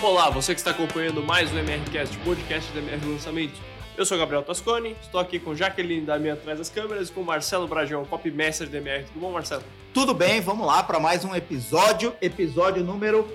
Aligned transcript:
Olá, 0.00 0.30
você 0.30 0.54
que 0.54 0.60
está 0.60 0.70
acompanhando 0.70 1.24
mais 1.24 1.52
o 1.52 1.58
MRCast, 1.58 2.16
podcast 2.18 2.70
do 2.70 2.78
MR 2.78 3.04
Lançamento. 3.04 3.60
Eu 3.96 4.06
sou 4.06 4.16
Gabriel 4.16 4.44
Tasconi, 4.44 4.94
estou 5.02 5.20
aqui 5.20 5.40
com 5.40 5.56
Jaqueline 5.56 6.06
da 6.06 6.16
minha 6.20 6.34
atrás 6.34 6.58
das 6.58 6.70
câmeras 6.70 7.08
e 7.08 7.12
com 7.12 7.24
Marcelo 7.24 7.66
Brajão, 7.66 8.04
copymaster 8.04 8.68
do 8.68 8.76
MR. 8.76 9.04
Tudo 9.06 9.20
bom, 9.20 9.32
Marcelo? 9.32 9.64
Tudo 9.92 10.14
bem, 10.14 10.40
vamos 10.40 10.64
lá 10.64 10.84
para 10.84 11.00
mais 11.00 11.24
um 11.24 11.34
episódio, 11.34 12.14
episódio 12.22 12.84
número 12.84 13.28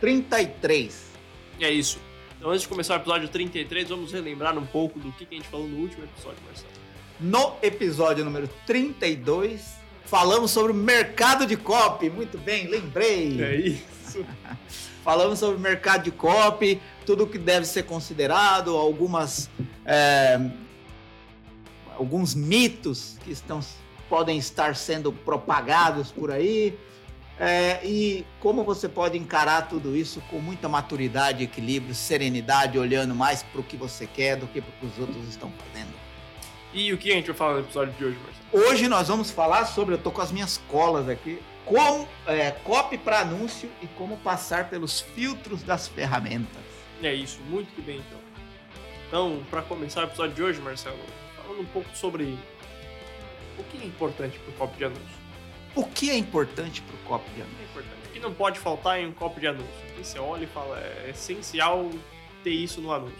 33. 0.00 1.12
E 1.60 1.64
é 1.64 1.70
isso. 1.70 2.00
Então, 2.36 2.50
antes 2.50 2.62
de 2.62 2.68
começar 2.68 2.94
o 2.94 2.96
episódio 2.96 3.28
33, 3.28 3.88
vamos 3.88 4.12
relembrar 4.12 4.58
um 4.58 4.66
pouco 4.66 4.98
do 4.98 5.12
que 5.12 5.28
a 5.30 5.34
gente 5.34 5.46
falou 5.48 5.68
no 5.68 5.78
último 5.78 6.02
episódio, 6.02 6.38
Marcelo. 6.44 6.72
No 7.20 7.54
episódio 7.62 8.24
número 8.24 8.48
32, 8.66 9.76
falamos 10.06 10.50
sobre 10.50 10.72
o 10.72 10.74
mercado 10.74 11.46
de 11.46 11.56
copy. 11.56 12.10
Muito 12.10 12.36
bem, 12.36 12.66
lembrei. 12.66 13.40
É 13.40 13.54
isso. 13.54 14.26
Falamos 15.04 15.38
sobre 15.38 15.56
o 15.56 15.60
mercado 15.60 16.04
de 16.04 16.10
copy, 16.10 16.80
tudo 17.06 17.26
que 17.26 17.38
deve 17.38 17.66
ser 17.66 17.84
considerado, 17.84 18.76
algumas 18.76 19.48
é, 19.86 20.38
alguns 21.98 22.34
mitos 22.34 23.16
que 23.24 23.30
estão 23.30 23.60
podem 24.08 24.38
estar 24.38 24.74
sendo 24.74 25.12
propagados 25.12 26.10
por 26.10 26.32
aí 26.32 26.76
é, 27.42 27.80
e 27.82 28.26
como 28.38 28.62
você 28.62 28.86
pode 28.86 29.16
encarar 29.16 29.66
tudo 29.66 29.96
isso 29.96 30.20
com 30.28 30.38
muita 30.38 30.68
maturidade, 30.68 31.42
equilíbrio, 31.42 31.94
serenidade, 31.94 32.78
olhando 32.78 33.14
mais 33.14 33.42
para 33.42 33.62
o 33.62 33.64
que 33.64 33.78
você 33.78 34.06
quer 34.06 34.36
do 34.36 34.46
que 34.46 34.60
para 34.60 34.68
o 34.68 34.72
que 34.78 34.86
os 34.86 34.98
outros 34.98 35.26
estão 35.26 35.50
fazendo. 35.52 35.88
E 36.74 36.92
o 36.92 36.98
que 36.98 37.10
a 37.10 37.14
gente 37.14 37.28
vai 37.28 37.34
falar 37.34 37.54
no 37.54 37.60
episódio 37.60 37.94
de 37.94 38.04
hoje, 38.04 38.18
Marcelo? 38.18 38.68
Hoje 38.68 38.88
nós 38.88 39.08
vamos 39.08 39.30
falar 39.30 39.64
sobre, 39.64 39.94
eu 39.94 39.98
tô 39.98 40.10
com 40.10 40.20
as 40.20 40.30
minhas 40.30 40.58
colas 40.68 41.08
aqui, 41.08 41.40
como 41.74 42.08
é, 42.26 42.50
copy 42.50 42.98
para 42.98 43.20
anúncio 43.20 43.70
e 43.82 43.86
como 43.88 44.16
passar 44.18 44.68
pelos 44.68 45.00
filtros 45.00 45.62
das 45.62 45.88
ferramentas. 45.88 46.62
É 47.02 47.14
isso, 47.14 47.40
muito 47.48 47.72
que 47.74 47.80
bem 47.82 47.98
então. 47.98 48.18
Então, 49.08 49.42
para 49.50 49.62
começar 49.62 50.02
o 50.02 50.04
episódio 50.04 50.34
de 50.34 50.42
hoje, 50.42 50.60
Marcelo, 50.60 50.98
falando 51.36 51.60
um 51.62 51.66
pouco 51.66 51.88
sobre 51.96 52.38
o 53.58 53.62
que 53.64 53.82
é 53.82 53.86
importante 53.86 54.38
para 54.38 54.50
o 54.50 54.52
copy 54.54 54.78
de 54.78 54.84
anúncio. 54.84 55.20
O 55.74 55.84
que 55.84 56.10
é 56.10 56.16
importante 56.16 56.80
para 56.80 56.94
o 56.94 56.98
copy 57.04 57.30
de 57.30 57.32
O 57.32 57.34
que 57.34 57.40
é 57.40 57.44
anúncio? 57.44 57.64
importante? 57.70 58.08
O 58.08 58.12
que 58.12 58.20
não 58.20 58.34
pode 58.34 58.58
faltar 58.58 59.00
em 59.00 59.06
um 59.06 59.12
copy 59.12 59.40
de 59.40 59.46
anúncio? 59.46 59.74
Você 59.98 60.18
olha 60.18 60.44
e 60.44 60.46
fala, 60.48 60.78
é 60.78 61.10
essencial 61.10 61.88
ter 62.44 62.50
isso 62.50 62.80
no 62.80 62.92
anúncio. 62.92 63.18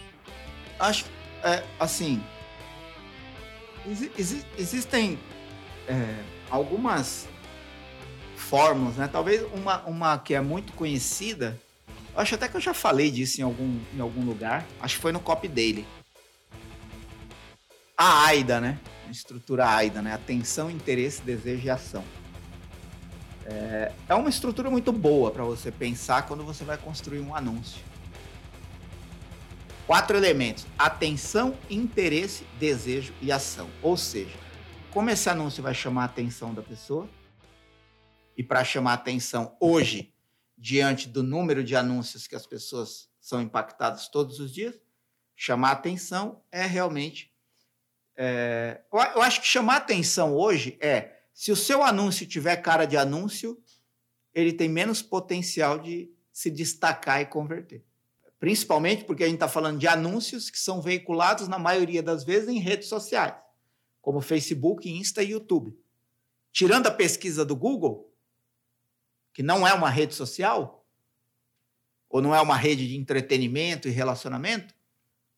Acho, 0.79 1.05
é, 1.43 1.63
assim, 1.79 2.21
exi- 3.87 4.11
exi- 4.17 4.45
existem 4.57 5.19
é, 5.87 6.15
algumas 6.49 7.27
fórmulas, 8.41 8.95
né? 8.95 9.07
Talvez 9.07 9.45
uma, 9.53 9.81
uma 9.83 10.17
que 10.17 10.33
é 10.33 10.41
muito 10.41 10.73
conhecida, 10.73 11.59
acho 12.15 12.35
até 12.35 12.47
que 12.47 12.57
eu 12.57 12.61
já 12.61 12.73
falei 12.73 13.09
disso 13.09 13.39
em 13.39 13.43
algum, 13.43 13.79
em 13.93 13.99
algum 13.99 14.25
lugar, 14.25 14.65
acho 14.81 14.95
que 14.95 15.01
foi 15.01 15.11
no 15.11 15.19
Copy 15.19 15.47
Daily. 15.47 15.85
A 17.95 18.25
AIDA, 18.25 18.59
né? 18.59 18.79
A 19.07 19.11
estrutura 19.11 19.69
AIDA, 19.69 20.01
né? 20.01 20.13
Atenção, 20.13 20.69
interesse, 20.69 21.21
desejo 21.21 21.65
e 21.65 21.69
ação. 21.69 22.03
É, 23.45 23.91
é 24.09 24.15
uma 24.15 24.29
estrutura 24.29 24.69
muito 24.69 24.91
boa 24.91 25.31
para 25.31 25.43
você 25.43 25.71
pensar 25.71 26.23
quando 26.23 26.43
você 26.43 26.63
vai 26.63 26.77
construir 26.77 27.19
um 27.19 27.35
anúncio. 27.35 27.81
Quatro 29.85 30.17
elementos: 30.17 30.65
atenção, 30.77 31.55
interesse, 31.69 32.45
desejo 32.59 33.13
e 33.21 33.31
ação. 33.31 33.69
Ou 33.81 33.95
seja, 33.95 34.35
como 34.91 35.09
esse 35.09 35.29
anúncio 35.29 35.61
vai 35.61 35.73
chamar 35.73 36.03
a 36.03 36.05
atenção 36.05 36.53
da 36.53 36.61
pessoa, 36.61 37.07
e 38.41 38.43
para 38.43 38.65
chamar 38.65 38.93
atenção 38.93 39.55
hoje, 39.59 40.15
diante 40.57 41.07
do 41.07 41.21
número 41.21 41.63
de 41.63 41.75
anúncios 41.75 42.25
que 42.25 42.35
as 42.35 42.47
pessoas 42.47 43.07
são 43.19 43.39
impactadas 43.39 44.07
todos 44.07 44.39
os 44.39 44.51
dias, 44.51 44.81
chamar 45.35 45.73
atenção 45.73 46.41
é 46.51 46.65
realmente. 46.65 47.31
é, 48.17 48.81
eu 48.91 49.21
acho 49.21 49.41
que 49.41 49.47
chamar 49.47 49.75
atenção 49.75 50.35
hoje 50.35 50.75
é 50.81 51.19
se 51.31 51.51
o 51.51 51.55
seu 51.55 51.83
anúncio 51.83 52.25
tiver 52.25 52.55
cara 52.57 52.85
de 52.85 52.97
anúncio, 52.97 53.61
ele 54.33 54.53
tem 54.53 54.67
menos 54.67 55.03
potencial 55.03 55.77
de 55.77 56.11
se 56.33 56.49
destacar 56.49 57.21
e 57.21 57.27
converter. 57.27 57.85
Principalmente 58.39 59.03
porque 59.03 59.23
a 59.23 59.27
gente 59.27 59.35
está 59.35 59.47
falando 59.47 59.77
de 59.77 59.87
anúncios 59.87 60.49
que 60.49 60.57
são 60.57 60.81
veiculados, 60.81 61.47
na 61.47 61.59
maioria 61.59 62.01
das 62.01 62.23
vezes, 62.23 62.49
em 62.49 62.57
redes 62.57 62.89
sociais, 62.89 63.35
como 64.01 64.19
Facebook, 64.19 64.89
Insta 64.89 65.21
e 65.21 65.29
YouTube. 65.29 65.77
Tirando 66.51 66.87
a 66.87 66.91
pesquisa 66.91 67.45
do 67.45 67.55
Google, 67.55 68.10
que 69.33 69.43
não 69.43 69.67
é 69.67 69.73
uma 69.73 69.89
rede 69.89 70.13
social, 70.13 70.85
ou 72.09 72.21
não 72.21 72.35
é 72.35 72.41
uma 72.41 72.55
rede 72.55 72.87
de 72.87 72.97
entretenimento 72.97 73.87
e 73.87 73.91
relacionamento, 73.91 74.75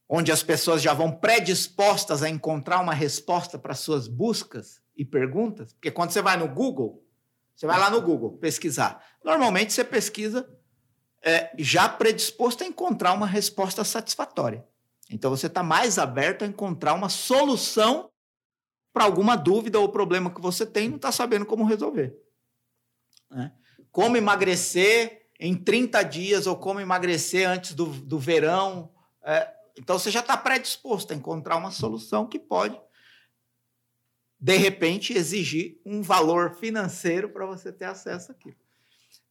onde 0.09 0.31
as 0.31 0.43
pessoas 0.43 0.81
já 0.81 0.93
vão 0.93 1.11
predispostas 1.11 2.23
a 2.23 2.29
encontrar 2.29 2.79
uma 2.79 2.93
resposta 2.93 3.57
para 3.57 3.73
suas 3.73 4.07
buscas 4.07 4.81
e 4.95 5.05
perguntas, 5.05 5.73
porque 5.73 5.91
quando 5.91 6.11
você 6.11 6.21
vai 6.21 6.37
no 6.37 6.47
Google, 6.47 7.03
você 7.55 7.65
vai 7.65 7.79
lá 7.79 7.89
no 7.89 8.01
Google 8.01 8.37
pesquisar. 8.37 9.03
Normalmente 9.23 9.73
você 9.73 9.83
pesquisa 9.83 10.47
é, 11.21 11.51
já 11.57 11.87
predisposto 11.87 12.63
a 12.63 12.67
encontrar 12.67 13.13
uma 13.13 13.25
resposta 13.27 13.83
satisfatória. 13.83 14.65
Então 15.09 15.31
você 15.31 15.47
está 15.47 15.63
mais 15.63 15.97
aberto 15.97 16.43
a 16.43 16.47
encontrar 16.47 16.93
uma 16.93 17.09
solução 17.09 18.09
para 18.91 19.05
alguma 19.05 19.35
dúvida 19.35 19.79
ou 19.79 19.89
problema 19.89 20.29
que 20.29 20.41
você 20.41 20.65
tem 20.65 20.85
e 20.85 20.89
não 20.89 20.97
está 20.97 21.11
sabendo 21.11 21.45
como 21.45 21.65
resolver. 21.65 22.15
né? 23.29 23.51
Como 23.93 24.17
emagrecer 24.17 25.27
em 25.39 25.55
30 25.55 26.03
dias 26.03 26.47
ou 26.47 26.57
como 26.57 26.81
emagrecer 26.81 27.47
antes 27.47 27.73
do, 27.73 27.85
do 27.85 28.17
verão. 28.19 28.91
é, 29.23 29.53
então 29.77 29.97
você 29.97 30.09
já 30.09 30.19
está 30.19 30.35
predisposto 30.35 31.13
a 31.13 31.15
encontrar 31.15 31.57
uma 31.57 31.71
solução 31.71 32.27
que 32.27 32.39
pode, 32.39 32.79
de 34.39 34.57
repente, 34.57 35.13
exigir 35.13 35.79
um 35.85 36.01
valor 36.01 36.55
financeiro 36.55 37.29
para 37.29 37.45
você 37.45 37.71
ter 37.71 37.85
acesso 37.85 38.31
àquilo. 38.31 38.62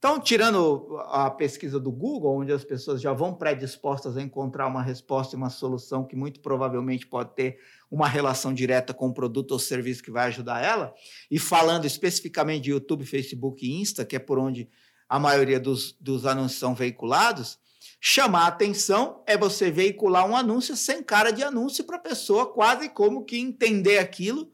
Então, 0.04 0.18
tirando 0.18 0.98
a 1.10 1.30
pesquisa 1.30 1.78
do 1.78 1.92
Google, 1.92 2.40
onde 2.40 2.50
as 2.50 2.64
pessoas 2.64 3.00
já 3.00 3.12
vão 3.12 3.32
predispostas 3.32 4.16
a 4.16 4.20
encontrar 4.20 4.66
uma 4.66 4.82
resposta 4.82 5.36
e 5.36 5.38
uma 5.38 5.48
solução 5.48 6.04
que 6.04 6.16
muito 6.16 6.40
provavelmente 6.40 7.06
pode 7.06 7.36
ter 7.36 7.60
uma 7.88 8.08
relação 8.08 8.52
direta 8.52 8.92
com 8.92 9.06
o 9.06 9.14
produto 9.14 9.52
ou 9.52 9.60
serviço 9.60 10.02
que 10.02 10.10
vai 10.10 10.26
ajudar 10.26 10.60
ela, 10.60 10.92
e 11.30 11.38
falando 11.38 11.84
especificamente 11.84 12.64
de 12.64 12.70
YouTube, 12.72 13.06
Facebook 13.06 13.64
e 13.64 13.80
Insta, 13.80 14.04
que 14.04 14.16
é 14.16 14.18
por 14.18 14.40
onde 14.40 14.68
a 15.08 15.20
maioria 15.20 15.60
dos, 15.60 15.92
dos 16.00 16.26
anúncios 16.26 16.58
são 16.58 16.74
veiculados, 16.74 17.60
chamar 18.00 18.48
atenção 18.48 19.22
é 19.24 19.38
você 19.38 19.70
veicular 19.70 20.28
um 20.28 20.34
anúncio 20.34 20.76
sem 20.76 21.00
cara 21.00 21.30
de 21.30 21.44
anúncio 21.44 21.84
para 21.84 21.98
a 21.98 22.00
pessoa 22.00 22.52
quase 22.52 22.88
como 22.88 23.24
que 23.24 23.38
entender 23.38 23.98
aquilo 23.98 24.50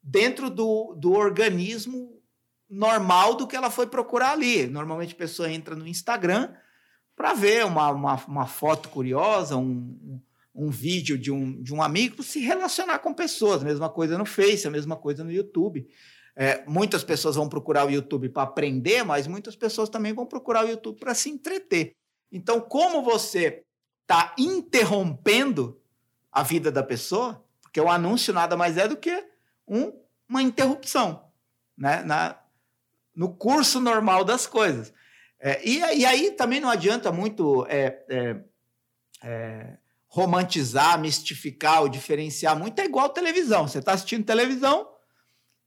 dentro 0.00 0.48
do, 0.48 0.94
do 0.96 1.12
organismo 1.12 2.21
normal 2.72 3.34
do 3.34 3.46
que 3.46 3.54
ela 3.54 3.70
foi 3.70 3.86
procurar 3.86 4.32
ali. 4.32 4.66
Normalmente 4.66 5.14
a 5.14 5.18
pessoa 5.18 5.50
entra 5.50 5.76
no 5.76 5.86
Instagram 5.86 6.52
para 7.14 7.34
ver 7.34 7.66
uma, 7.66 7.90
uma, 7.90 8.24
uma 8.26 8.46
foto 8.46 8.88
curiosa, 8.88 9.56
um, 9.56 10.20
um 10.54 10.70
vídeo 10.70 11.18
de 11.18 11.30
um, 11.30 11.62
de 11.62 11.74
um 11.74 11.82
amigo, 11.82 12.22
se 12.22 12.40
relacionar 12.40 12.98
com 13.00 13.12
pessoas. 13.12 13.62
Mesma 13.62 13.90
coisa 13.90 14.16
no 14.16 14.24
Face, 14.24 14.66
a 14.66 14.70
mesma 14.70 14.96
coisa 14.96 15.22
no 15.22 15.30
YouTube. 15.30 15.86
É, 16.34 16.64
muitas 16.66 17.04
pessoas 17.04 17.36
vão 17.36 17.46
procurar 17.46 17.86
o 17.86 17.90
YouTube 17.90 18.30
para 18.30 18.44
aprender, 18.44 19.04
mas 19.04 19.26
muitas 19.26 19.54
pessoas 19.54 19.90
também 19.90 20.14
vão 20.14 20.24
procurar 20.24 20.64
o 20.64 20.68
YouTube 20.68 20.98
para 20.98 21.14
se 21.14 21.28
entreter. 21.28 21.94
Então, 22.32 22.58
como 22.58 23.02
você 23.02 23.64
está 24.00 24.34
interrompendo 24.38 25.78
a 26.32 26.42
vida 26.42 26.72
da 26.72 26.82
pessoa, 26.82 27.44
porque 27.60 27.78
o 27.78 27.90
anúncio 27.90 28.32
nada 28.32 28.56
mais 28.56 28.78
é 28.78 28.88
do 28.88 28.96
que 28.96 29.24
um, 29.68 29.92
uma 30.26 30.42
interrupção 30.42 31.30
né? 31.76 32.02
Na, 32.04 32.36
no 33.14 33.34
curso 33.34 33.80
normal 33.80 34.24
das 34.24 34.46
coisas. 34.46 34.92
É, 35.38 35.60
e, 35.68 35.78
e, 35.78 36.06
aí 36.06 36.30
também 36.30 36.60
não 36.60 36.70
adianta 36.70 37.10
muito 37.10 37.66
é, 37.68 38.04
é, 38.08 38.40
é, 39.24 39.78
romantizar, 40.06 40.98
mistificar 41.00 41.82
ou 41.82 41.88
diferenciar 41.88 42.56
muito. 42.56 42.80
É 42.80 42.84
igual 42.84 43.08
televisão. 43.08 43.66
Você 43.66 43.80
está 43.80 43.92
assistindo 43.92 44.24
televisão 44.24 44.88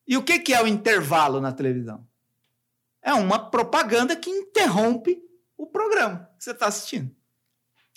e 0.07 0.15
o 0.15 0.23
que, 0.23 0.39
que 0.39 0.53
é 0.53 0.61
o 0.61 0.67
intervalo 0.67 1.41
na 1.41 1.51
televisão? 1.51 2.07
É 3.01 3.13
uma 3.13 3.37
propaganda 3.37 4.15
que 4.15 4.29
interrompe 4.29 5.21
o 5.57 5.67
programa 5.67 6.29
que 6.37 6.43
você 6.43 6.51
está 6.51 6.67
assistindo. 6.67 7.13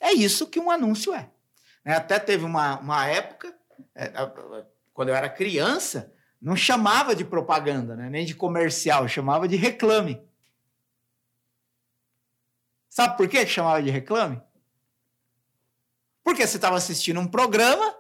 É 0.01 0.13
isso 0.13 0.47
que 0.47 0.61
um 0.61 0.71
anúncio 0.71 1.15
é. 1.15 1.31
Até 1.85 2.19
teve 2.19 2.45
uma, 2.45 2.79
uma 2.81 3.07
época, 3.07 3.57
é, 3.95 4.11
quando 4.93 5.09
eu 5.09 5.15
era 5.15 5.29
criança, 5.29 6.13
não 6.41 6.55
chamava 6.55 7.15
de 7.15 7.25
propaganda, 7.25 7.97
né? 7.97 8.09
nem 8.09 8.25
de 8.25 8.35
comercial, 8.35 9.09
chamava 9.09 9.49
de 9.49 9.57
reclame. 9.57 10.23
Sabe 12.89 13.17
por 13.17 13.29
que 13.29 13.47
chamava 13.47 13.83
de 13.83 13.91
reclame? 13.91 14.41
Porque 16.23 16.47
você 16.47 16.57
estava 16.57 16.77
assistindo 16.77 17.21
um 17.21 17.27
programa 17.27 17.97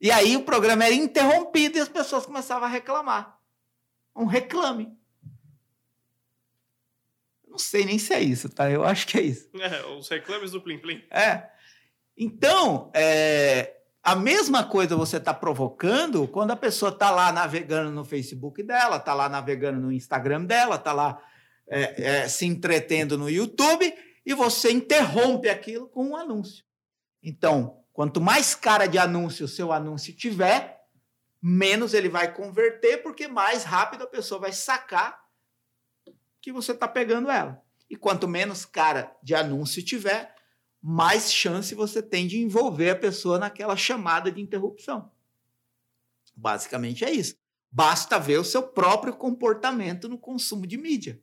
e 0.00 0.10
aí 0.10 0.36
o 0.36 0.44
programa 0.44 0.84
era 0.84 0.94
interrompido 0.94 1.78
e 1.78 1.80
as 1.80 1.88
pessoas 1.88 2.26
começavam 2.26 2.64
a 2.64 2.70
reclamar. 2.70 3.38
Um 4.14 4.26
reclame. 4.26 4.96
Não 7.46 7.58
sei 7.58 7.84
nem 7.84 7.98
se 7.98 8.14
é 8.14 8.20
isso, 8.20 8.48
tá? 8.48 8.70
Eu 8.70 8.82
acho 8.82 9.06
que 9.06 9.18
é 9.18 9.22
isso. 9.22 9.50
É, 9.60 9.84
os 9.86 10.08
reclames 10.08 10.52
do 10.52 10.60
Plim 10.60 10.78
Plim. 10.78 11.04
É. 11.10 11.50
Então, 12.16 12.90
é, 12.94 13.81
a 14.02 14.16
mesma 14.16 14.64
coisa 14.64 14.96
você 14.96 15.18
está 15.18 15.32
provocando 15.32 16.26
quando 16.26 16.50
a 16.50 16.56
pessoa 16.56 16.90
está 16.90 17.10
lá 17.10 17.30
navegando 17.30 17.90
no 17.90 18.04
Facebook 18.04 18.62
dela, 18.62 18.96
está 18.96 19.14
lá 19.14 19.28
navegando 19.28 19.80
no 19.80 19.92
Instagram 19.92 20.44
dela, 20.44 20.74
está 20.74 20.92
lá 20.92 21.22
é, 21.68 22.02
é, 22.02 22.28
se 22.28 22.44
entretendo 22.44 23.16
no 23.16 23.30
YouTube 23.30 23.94
e 24.26 24.34
você 24.34 24.72
interrompe 24.72 25.48
aquilo 25.48 25.88
com 25.88 26.08
um 26.08 26.16
anúncio. 26.16 26.64
Então, 27.22 27.84
quanto 27.92 28.20
mais 28.20 28.56
cara 28.56 28.86
de 28.86 28.98
anúncio 28.98 29.44
o 29.44 29.48
seu 29.48 29.72
anúncio 29.72 30.12
tiver, 30.14 30.80
menos 31.40 31.94
ele 31.94 32.08
vai 32.08 32.34
converter, 32.34 33.02
porque 33.04 33.28
mais 33.28 33.62
rápido 33.62 34.02
a 34.02 34.08
pessoa 34.08 34.40
vai 34.40 34.52
sacar 34.52 35.20
que 36.40 36.52
você 36.52 36.72
está 36.72 36.88
pegando 36.88 37.30
ela. 37.30 37.62
E 37.88 37.94
quanto 37.94 38.26
menos 38.26 38.64
cara 38.64 39.14
de 39.22 39.34
anúncio 39.34 39.84
tiver, 39.84 40.31
mais 40.82 41.32
chance 41.32 41.74
você 41.74 42.02
tem 42.02 42.26
de 42.26 42.40
envolver 42.40 42.90
a 42.90 42.96
pessoa 42.96 43.38
naquela 43.38 43.76
chamada 43.76 44.32
de 44.32 44.40
interrupção. 44.40 45.12
Basicamente 46.34 47.04
é 47.04 47.10
isso. 47.10 47.36
Basta 47.70 48.18
ver 48.18 48.38
o 48.38 48.44
seu 48.44 48.62
próprio 48.62 49.14
comportamento 49.14 50.08
no 50.08 50.18
consumo 50.18 50.66
de 50.66 50.76
mídia. 50.76 51.22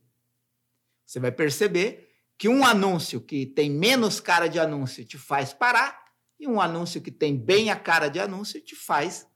Você 1.05 1.19
vai 1.19 1.31
perceber 1.31 2.09
que 2.37 2.47
um 2.47 2.63
anúncio 2.63 3.19
que 3.19 3.45
tem 3.45 3.69
menos 3.69 4.21
cara 4.21 4.47
de 4.47 4.57
anúncio 4.57 5.03
te 5.03 5.17
faz 5.17 5.51
parar 5.51 6.05
e 6.39 6.47
um 6.47 6.61
anúncio 6.61 7.01
que 7.01 7.11
tem 7.11 7.37
bem 7.37 7.69
a 7.69 7.75
cara 7.77 8.07
de 8.07 8.19
anúncio 8.19 8.61
te 8.61 8.75
faz 8.75 9.27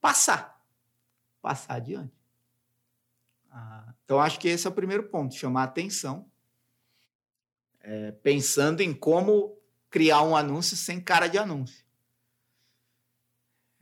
passar, 0.00 0.60
passar 1.40 1.74
adiante. 1.74 2.18
Ah, 3.50 3.94
então, 4.04 4.20
acho 4.20 4.40
que 4.40 4.48
esse 4.48 4.66
é 4.66 4.70
o 4.70 4.74
primeiro 4.74 5.04
ponto, 5.04 5.34
chamar 5.34 5.64
atenção, 5.64 6.30
é, 7.80 8.10
pensando 8.10 8.80
em 8.80 8.92
como 8.92 9.57
criar 9.90 10.22
um 10.22 10.36
anúncio 10.36 10.76
sem 10.76 11.00
cara 11.00 11.28
de 11.28 11.38
anúncio. 11.38 11.84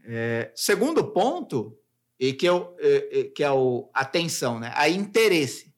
É, 0.04 0.52
segundo 0.54 1.12
ponto, 1.12 1.76
e 2.18 2.32
que, 2.32 2.46
eu, 2.46 2.76
é, 2.78 3.24
que 3.24 3.42
é 3.42 3.50
o 3.50 3.90
atenção, 3.92 4.58
né? 4.58 4.72
a 4.74 4.88
interesse. 4.88 5.74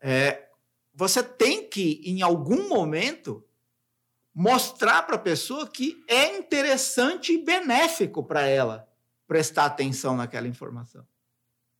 É, 0.00 0.48
você 0.94 1.22
tem 1.22 1.68
que, 1.68 2.00
em 2.04 2.22
algum 2.22 2.68
momento, 2.68 3.44
mostrar 4.34 5.02
para 5.02 5.16
a 5.16 5.20
pessoa 5.20 5.68
que 5.68 6.02
é 6.08 6.38
interessante 6.38 7.32
e 7.32 7.44
benéfico 7.44 8.22
para 8.22 8.46
ela 8.46 8.88
prestar 9.26 9.66
atenção 9.66 10.16
naquela 10.16 10.48
informação 10.48 11.06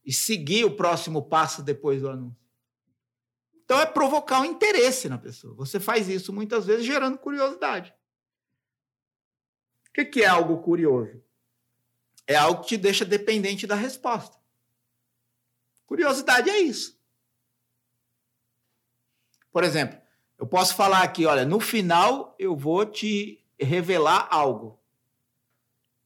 e 0.04 0.12
seguir 0.12 0.64
o 0.64 0.76
próximo 0.76 1.22
passo 1.22 1.62
depois 1.62 2.02
do 2.02 2.08
anúncio. 2.08 2.39
Então 3.70 3.80
é 3.80 3.86
provocar 3.86 4.40
um 4.40 4.44
interesse 4.44 5.08
na 5.08 5.16
pessoa. 5.16 5.54
Você 5.54 5.78
faz 5.78 6.08
isso 6.08 6.32
muitas 6.32 6.66
vezes 6.66 6.84
gerando 6.84 7.16
curiosidade. 7.16 7.94
O 9.88 9.92
que 9.92 10.24
é 10.24 10.26
algo 10.26 10.58
curioso? 10.60 11.22
É 12.26 12.34
algo 12.34 12.62
que 12.62 12.70
te 12.70 12.76
deixa 12.76 13.04
dependente 13.04 13.68
da 13.68 13.76
resposta. 13.76 14.36
Curiosidade 15.86 16.50
é 16.50 16.58
isso. 16.58 17.00
Por 19.52 19.62
exemplo, 19.62 20.00
eu 20.36 20.48
posso 20.48 20.74
falar 20.74 21.04
aqui, 21.04 21.24
olha, 21.24 21.44
no 21.44 21.60
final 21.60 22.34
eu 22.40 22.56
vou 22.56 22.84
te 22.84 23.40
revelar 23.56 24.26
algo 24.32 24.80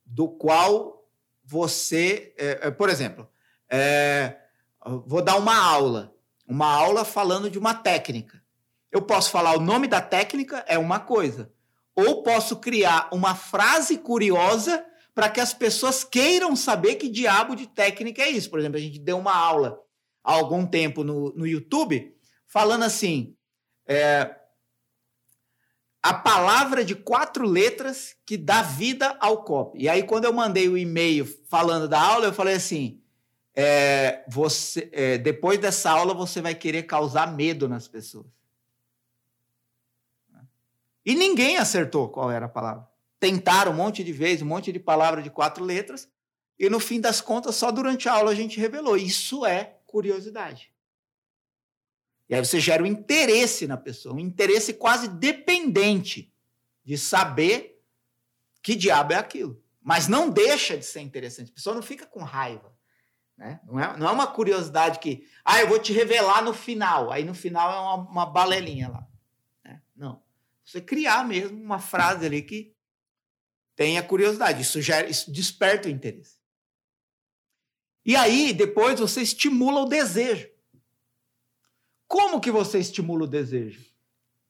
do 0.04 0.28
qual 0.28 1.08
você, 1.42 2.34
é, 2.36 2.66
é, 2.66 2.70
por 2.70 2.90
exemplo, 2.90 3.26
é, 3.70 4.38
vou 5.06 5.22
dar 5.22 5.36
uma 5.36 5.56
aula, 5.56 6.13
uma 6.46 6.66
aula 6.66 7.04
falando 7.04 7.50
de 7.50 7.58
uma 7.58 7.74
técnica. 7.74 8.42
Eu 8.90 9.02
posso 9.02 9.30
falar 9.30 9.56
o 9.56 9.60
nome 9.60 9.88
da 9.88 10.00
técnica, 10.00 10.64
é 10.68 10.78
uma 10.78 11.00
coisa. 11.00 11.52
Ou 11.94 12.22
posso 12.22 12.56
criar 12.56 13.08
uma 13.12 13.34
frase 13.34 13.98
curiosa 13.98 14.84
para 15.14 15.28
que 15.28 15.40
as 15.40 15.54
pessoas 15.54 16.02
queiram 16.02 16.56
saber 16.56 16.96
que 16.96 17.08
diabo 17.08 17.54
de 17.54 17.66
técnica 17.66 18.22
é 18.22 18.30
isso. 18.30 18.50
Por 18.50 18.58
exemplo, 18.58 18.78
a 18.78 18.80
gente 18.80 18.98
deu 18.98 19.18
uma 19.18 19.34
aula 19.34 19.80
há 20.22 20.32
algum 20.32 20.66
tempo 20.66 21.04
no, 21.04 21.32
no 21.34 21.46
YouTube 21.46 22.14
falando 22.46 22.84
assim: 22.84 23.36
é, 23.86 24.34
a 26.02 26.12
palavra 26.12 26.84
de 26.84 26.94
quatro 26.94 27.46
letras 27.46 28.16
que 28.26 28.36
dá 28.36 28.62
vida 28.62 29.16
ao 29.20 29.42
copo. 29.44 29.76
E 29.76 29.88
aí, 29.88 30.02
quando 30.02 30.24
eu 30.24 30.32
mandei 30.32 30.68
o 30.68 30.76
e-mail 30.76 31.26
falando 31.48 31.88
da 31.88 32.00
aula, 32.00 32.26
eu 32.26 32.32
falei 32.32 32.54
assim: 32.54 33.00
é, 33.54 34.24
você, 34.28 34.88
é, 34.92 35.18
depois 35.18 35.58
dessa 35.58 35.90
aula, 35.90 36.12
você 36.12 36.40
vai 36.40 36.54
querer 36.54 36.84
causar 36.84 37.34
medo 37.34 37.68
nas 37.68 37.86
pessoas. 37.86 38.26
E 41.04 41.14
ninguém 41.14 41.58
acertou 41.58 42.08
qual 42.08 42.30
era 42.30 42.46
a 42.46 42.48
palavra. 42.48 42.88
Tentaram 43.20 43.72
um 43.72 43.76
monte 43.76 44.02
de 44.02 44.12
vezes, 44.12 44.42
um 44.42 44.46
monte 44.46 44.72
de 44.72 44.80
palavra 44.80 45.22
de 45.22 45.30
quatro 45.30 45.62
letras, 45.62 46.08
e 46.58 46.68
no 46.68 46.80
fim 46.80 47.00
das 47.00 47.20
contas, 47.20 47.56
só 47.56 47.70
durante 47.70 48.08
a 48.08 48.12
aula 48.14 48.30
a 48.30 48.34
gente 48.34 48.58
revelou. 48.58 48.96
Isso 48.96 49.44
é 49.44 49.78
curiosidade. 49.86 50.72
E 52.28 52.34
aí 52.34 52.44
você 52.44 52.58
gera 52.58 52.82
um 52.82 52.86
interesse 52.86 53.66
na 53.66 53.76
pessoa, 53.76 54.14
um 54.14 54.20
interesse 54.20 54.72
quase 54.72 55.08
dependente 55.08 56.32
de 56.82 56.96
saber 56.96 57.82
que 58.62 58.74
diabo 58.74 59.12
é 59.12 59.16
aquilo. 59.16 59.62
Mas 59.82 60.08
não 60.08 60.30
deixa 60.30 60.76
de 60.78 60.84
ser 60.84 61.00
interessante. 61.00 61.50
A 61.50 61.54
pessoa 61.54 61.74
não 61.74 61.82
fica 61.82 62.06
com 62.06 62.22
raiva. 62.22 62.73
Né? 63.36 63.60
Não, 63.64 63.80
é, 63.80 63.96
não 63.96 64.08
é 64.08 64.12
uma 64.12 64.26
curiosidade 64.26 64.98
que, 64.98 65.28
ah, 65.44 65.60
eu 65.60 65.68
vou 65.68 65.78
te 65.78 65.92
revelar 65.92 66.42
no 66.42 66.54
final. 66.54 67.10
Aí 67.10 67.24
no 67.24 67.34
final 67.34 67.70
é 67.70 67.78
uma, 67.78 68.10
uma 68.10 68.26
balelinha 68.26 68.88
lá. 68.88 69.08
Né? 69.64 69.82
Não. 69.94 70.22
Você 70.64 70.80
criar 70.80 71.26
mesmo 71.26 71.60
uma 71.60 71.78
frase 71.78 72.24
ali 72.24 72.42
que 72.42 72.74
tenha 73.76 74.02
curiosidade. 74.02 74.62
Isso, 74.62 74.80
gera, 74.80 75.08
isso 75.08 75.30
desperta 75.30 75.88
o 75.88 75.90
interesse. 75.90 76.38
E 78.04 78.14
aí, 78.16 78.52
depois, 78.52 79.00
você 79.00 79.22
estimula 79.22 79.80
o 79.80 79.88
desejo. 79.88 80.48
Como 82.06 82.40
que 82.40 82.50
você 82.50 82.78
estimula 82.78 83.24
o 83.24 83.28
desejo? 83.28 83.92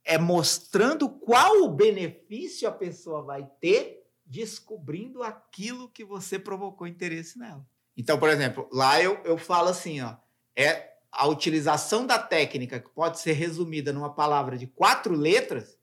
É 0.05 0.19
mostrando 0.19 1.09
qual 1.09 1.63
o 1.63 1.69
benefício 1.69 2.69
a 2.69 2.73
pessoa 2.73 3.23
vai 3.23 3.49
ter 3.61 4.05
descobrindo 4.27 5.23
aquilo 5.23 5.89
que 5.89 6.05
você 6.05 6.39
provocou 6.39 6.87
interesse 6.87 7.39
nela. 7.39 7.67
Então, 7.97 8.19
por 8.19 8.29
exemplo, 8.29 8.69
lá 8.73 9.01
eu, 9.01 9.23
eu 9.25 9.39
falo 9.39 9.69
assim, 9.69 10.01
ó, 10.01 10.17
é 10.57 10.95
a 11.11 11.27
utilização 11.29 12.07
da 12.07 12.19
técnica 12.19 12.81
que 12.81 12.89
pode 12.91 13.21
ser 13.21 13.33
resumida 13.33 13.93
numa 13.93 14.13
palavra 14.13 14.59
de 14.59 14.67
quatro 14.67 15.15
letras 15.15 15.79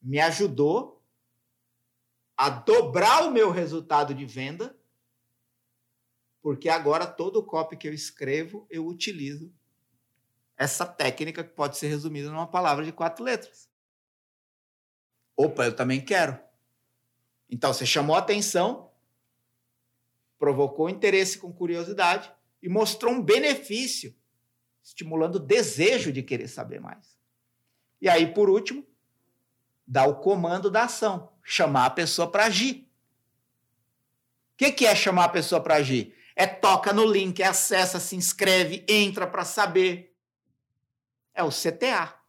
me 0.00 0.20
ajudou 0.20 1.02
a 2.36 2.48
dobrar 2.48 3.24
o 3.24 3.30
meu 3.30 3.50
resultado 3.50 4.14
de 4.14 4.24
venda, 4.24 4.76
porque 6.40 6.68
agora 6.68 7.06
todo 7.06 7.44
copy 7.44 7.76
que 7.76 7.86
eu 7.86 7.94
escrevo 7.94 8.66
eu 8.70 8.86
utilizo 8.86 9.52
essa 10.56 10.86
técnica 10.86 11.42
que 11.42 11.50
pode 11.50 11.76
ser 11.76 11.88
resumida 11.88 12.30
numa 12.30 12.46
palavra 12.46 12.84
de 12.84 12.92
quatro 12.92 13.24
letras. 13.24 13.68
Opa, 15.36 15.64
eu 15.64 15.74
também 15.74 16.00
quero. 16.00 16.38
Então, 17.50 17.72
você 17.72 17.84
chamou 17.84 18.14
a 18.14 18.20
atenção, 18.20 18.91
provocou 20.42 20.90
interesse 20.90 21.38
com 21.38 21.52
curiosidade 21.52 22.28
e 22.60 22.68
mostrou 22.68 23.14
um 23.14 23.22
benefício, 23.22 24.12
estimulando 24.82 25.36
o 25.36 25.38
desejo 25.38 26.10
de 26.10 26.20
querer 26.20 26.48
saber 26.48 26.80
mais. 26.80 27.16
E 28.00 28.08
aí, 28.08 28.34
por 28.34 28.50
último, 28.50 28.84
dá 29.86 30.04
o 30.04 30.16
comando 30.16 30.68
da 30.68 30.82
ação, 30.82 31.32
chamar 31.44 31.86
a 31.86 31.90
pessoa 31.90 32.28
para 32.28 32.46
agir. 32.46 32.90
O 34.54 34.56
que, 34.56 34.72
que 34.72 34.84
é 34.84 34.96
chamar 34.96 35.26
a 35.26 35.28
pessoa 35.28 35.60
para 35.60 35.76
agir? 35.76 36.12
É 36.34 36.44
toca 36.44 36.92
no 36.92 37.06
link, 37.06 37.40
é 37.40 37.46
acessa, 37.46 38.00
se 38.00 38.16
inscreve, 38.16 38.84
entra 38.88 39.28
para 39.28 39.44
saber, 39.44 40.12
é 41.32 41.44
o 41.44 41.50
CTA. 41.50 42.20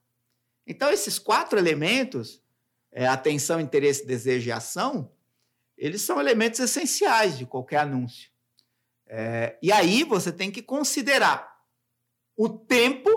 Então, 0.67 0.91
esses 0.91 1.17
quatro 1.17 1.57
elementos, 1.57 2.43
é, 2.91 3.07
atenção, 3.07 3.59
interesse, 3.59 4.05
desejo 4.05 4.49
e 4.49 4.51
ação, 4.51 5.11
eles 5.83 6.01
são 6.01 6.17
elementos 6.17 6.61
essenciais 6.61 7.37
de 7.37 7.45
qualquer 7.45 7.79
anúncio. 7.79 8.31
É, 9.05 9.59
e 9.61 9.69
aí 9.69 10.05
você 10.05 10.31
tem 10.31 10.49
que 10.49 10.61
considerar 10.61 11.61
o 12.37 12.47
tempo 12.47 13.09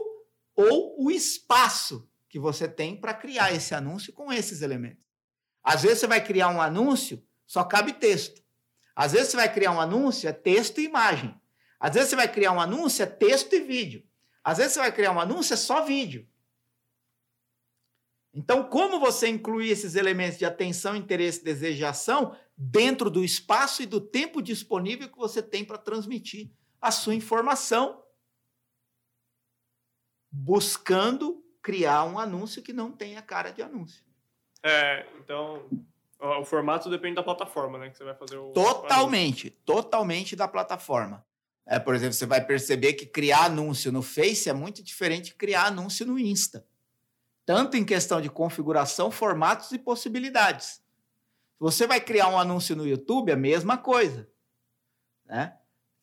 ou 0.52 1.04
o 1.04 1.08
espaço 1.08 2.11
que 2.28 2.40
você 2.40 2.66
tem 2.66 2.96
para 3.00 3.14
criar 3.14 3.52
esse 3.52 3.73
anúncio 3.73 4.12
com 4.12 4.32
esses 4.32 4.62
elementos. 4.62 5.04
Às 5.62 5.82
vezes 5.82 6.00
você 6.00 6.06
vai 6.08 6.25
criar 6.25 6.49
um 6.49 6.61
anúncio, 6.61 7.25
só 7.46 7.62
cabe 7.62 7.92
texto. 7.92 8.42
Às 8.96 9.12
vezes 9.12 9.28
você 9.28 9.37
vai 9.37 9.52
criar 9.52 9.70
um 9.70 9.80
anúncio, 9.80 10.28
é 10.28 10.32
texto 10.32 10.80
e 10.80 10.87
imagem. 10.87 11.40
Às 11.78 11.94
vezes 11.94 12.11
você 12.11 12.16
vai 12.16 12.32
criar 12.32 12.50
um 12.50 12.61
anúncio, 12.61 13.04
é 13.04 13.06
texto 13.06 13.52
e 13.52 13.61
vídeo. 13.61 14.04
Às 14.42 14.58
vezes 14.58 14.73
você 14.73 14.80
vai 14.80 14.90
criar 14.90 15.12
um 15.12 15.20
anúncio, 15.20 15.54
é 15.54 15.56
só 15.56 15.85
vídeo. 15.85 16.26
Então, 18.35 18.64
como 18.64 18.99
você 18.99 19.28
incluir 19.28 19.70
esses 19.70 19.94
elementos 19.94 20.37
de 20.37 20.44
atenção, 20.44 20.96
interesse, 20.96 21.44
desejo 21.44 21.80
e 21.80 21.85
ação 21.85 22.37
dentro 22.56 23.10
do 23.10 23.22
espaço 23.22 23.82
e 23.82 23.86
do 23.86 24.00
tempo 24.00 24.40
disponível 24.40 25.08
que 25.08 25.18
você 25.18 25.42
tem 25.42 25.64
para 25.64 25.76
transmitir 25.76 26.50
a 26.80 26.90
sua 26.90 27.14
informação 27.14 28.02
buscando 30.30 31.42
criar 31.62 32.04
um 32.04 32.18
anúncio 32.18 32.62
que 32.62 32.72
não 32.72 32.92
tenha 32.92 33.20
cara 33.22 33.50
de 33.50 33.62
anúncio. 33.62 34.04
É, 34.62 35.06
então 35.18 35.68
o 36.18 36.44
formato 36.44 36.88
depende 36.88 37.16
da 37.16 37.22
plataforma, 37.22 37.78
né? 37.78 37.90
Que 37.90 37.98
você 37.98 38.04
vai 38.04 38.14
fazer 38.14 38.36
o. 38.36 38.52
Totalmente, 38.52 39.48
o 39.48 39.50
totalmente 39.64 40.36
da 40.36 40.48
plataforma. 40.48 41.25
É, 41.66 41.78
por 41.78 41.94
exemplo, 41.94 42.14
você 42.14 42.26
vai 42.26 42.44
perceber 42.44 42.92
que 42.92 43.04
criar 43.04 43.46
anúncio 43.46 43.90
no 43.90 44.00
Face 44.00 44.48
é 44.48 44.52
muito 44.52 44.82
diferente 44.82 45.26
de 45.26 45.34
criar 45.34 45.66
anúncio 45.66 46.06
no 46.06 46.18
Insta. 46.18 46.64
Tanto 47.44 47.76
em 47.76 47.84
questão 47.84 48.20
de 48.20 48.30
configuração, 48.30 49.10
formatos 49.10 49.72
e 49.72 49.78
possibilidades. 49.78 50.80
Você 51.58 51.86
vai 51.86 52.00
criar 52.00 52.28
um 52.28 52.38
anúncio 52.38 52.76
no 52.76 52.86
YouTube, 52.86 53.32
a 53.32 53.36
mesma 53.36 53.78
coisa. 53.78 54.28
Né? 55.25 55.56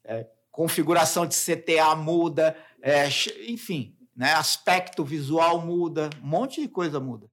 É, 0.04 0.28
configuração 0.52 1.26
de 1.26 1.36
CTA 1.36 1.96
muda, 1.96 2.58
é, 2.82 3.08
enfim, 3.48 3.96
né? 4.16 4.34
aspecto 4.34 5.04
visual 5.04 5.62
muda, 5.62 6.10
um 6.22 6.28
monte 6.28 6.62
de 6.62 6.68
coisa 6.68 7.00
muda. 7.00 7.30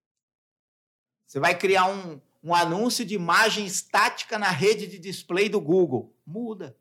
Você 1.27 1.39
vai 1.39 1.57
criar 1.57 1.87
um, 1.87 2.21
um 2.43 2.55
anúncio 2.55 3.05
de 3.05 3.15
imagem 3.15 3.65
estática 3.65 4.39
na 4.39 4.50
rede 4.50 4.87
de 4.87 4.99
display 4.99 5.49
do 5.49 5.61
Google. 5.61 6.15
Muda. 6.27 6.77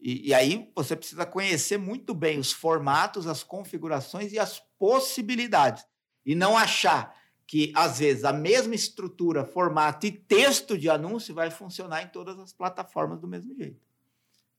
E, 0.00 0.28
e, 0.28 0.34
aí 0.34 0.70
você 0.74 0.94
precisa 0.94 1.26
conhecer 1.26 1.76
muito 1.76 2.14
bem 2.14 2.38
os 2.38 2.52
formatos, 2.52 3.26
as 3.26 3.42
configurações 3.42 4.32
e 4.32 4.38
as 4.38 4.60
possibilidades. 4.78 5.84
E 6.24 6.34
não 6.34 6.56
achar 6.56 7.17
que, 7.48 7.72
às 7.74 7.98
vezes, 7.98 8.24
a 8.24 8.32
mesma 8.32 8.74
estrutura, 8.74 9.42
formato 9.42 10.06
e 10.06 10.12
texto 10.12 10.76
de 10.76 10.90
anúncio 10.90 11.34
vai 11.34 11.50
funcionar 11.50 12.02
em 12.02 12.08
todas 12.08 12.38
as 12.38 12.52
plataformas 12.52 13.18
do 13.18 13.26
mesmo 13.26 13.54
jeito. 13.56 13.80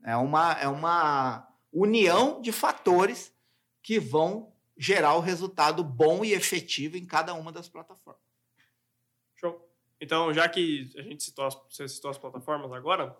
É 0.03 0.15
uma, 0.15 0.53
é 0.53 0.67
uma 0.67 1.48
união 1.72 2.41
de 2.41 2.51
fatores 2.51 3.31
que 3.84 4.00
vão 4.00 4.51
gerar 4.75 5.13
o 5.13 5.19
resultado 5.19 5.84
bom 5.84 6.25
e 6.25 6.34
efetivo 6.34 6.98
em 6.98 7.05
cada 7.05 7.36
uma 7.36 7.51
das 7.51 7.69
plataformas. 7.69 8.24
Show. 9.36 9.72
Então, 10.01 10.34
já 10.34 10.50
que 10.50 10.89
a 10.98 11.03
gente 11.03 11.24
citou 11.24 11.46
as, 11.46 11.53
você 11.69 11.88
citou 11.88 12.10
as 12.10 12.17
plataformas 12.17 12.72
agora, 12.72 13.15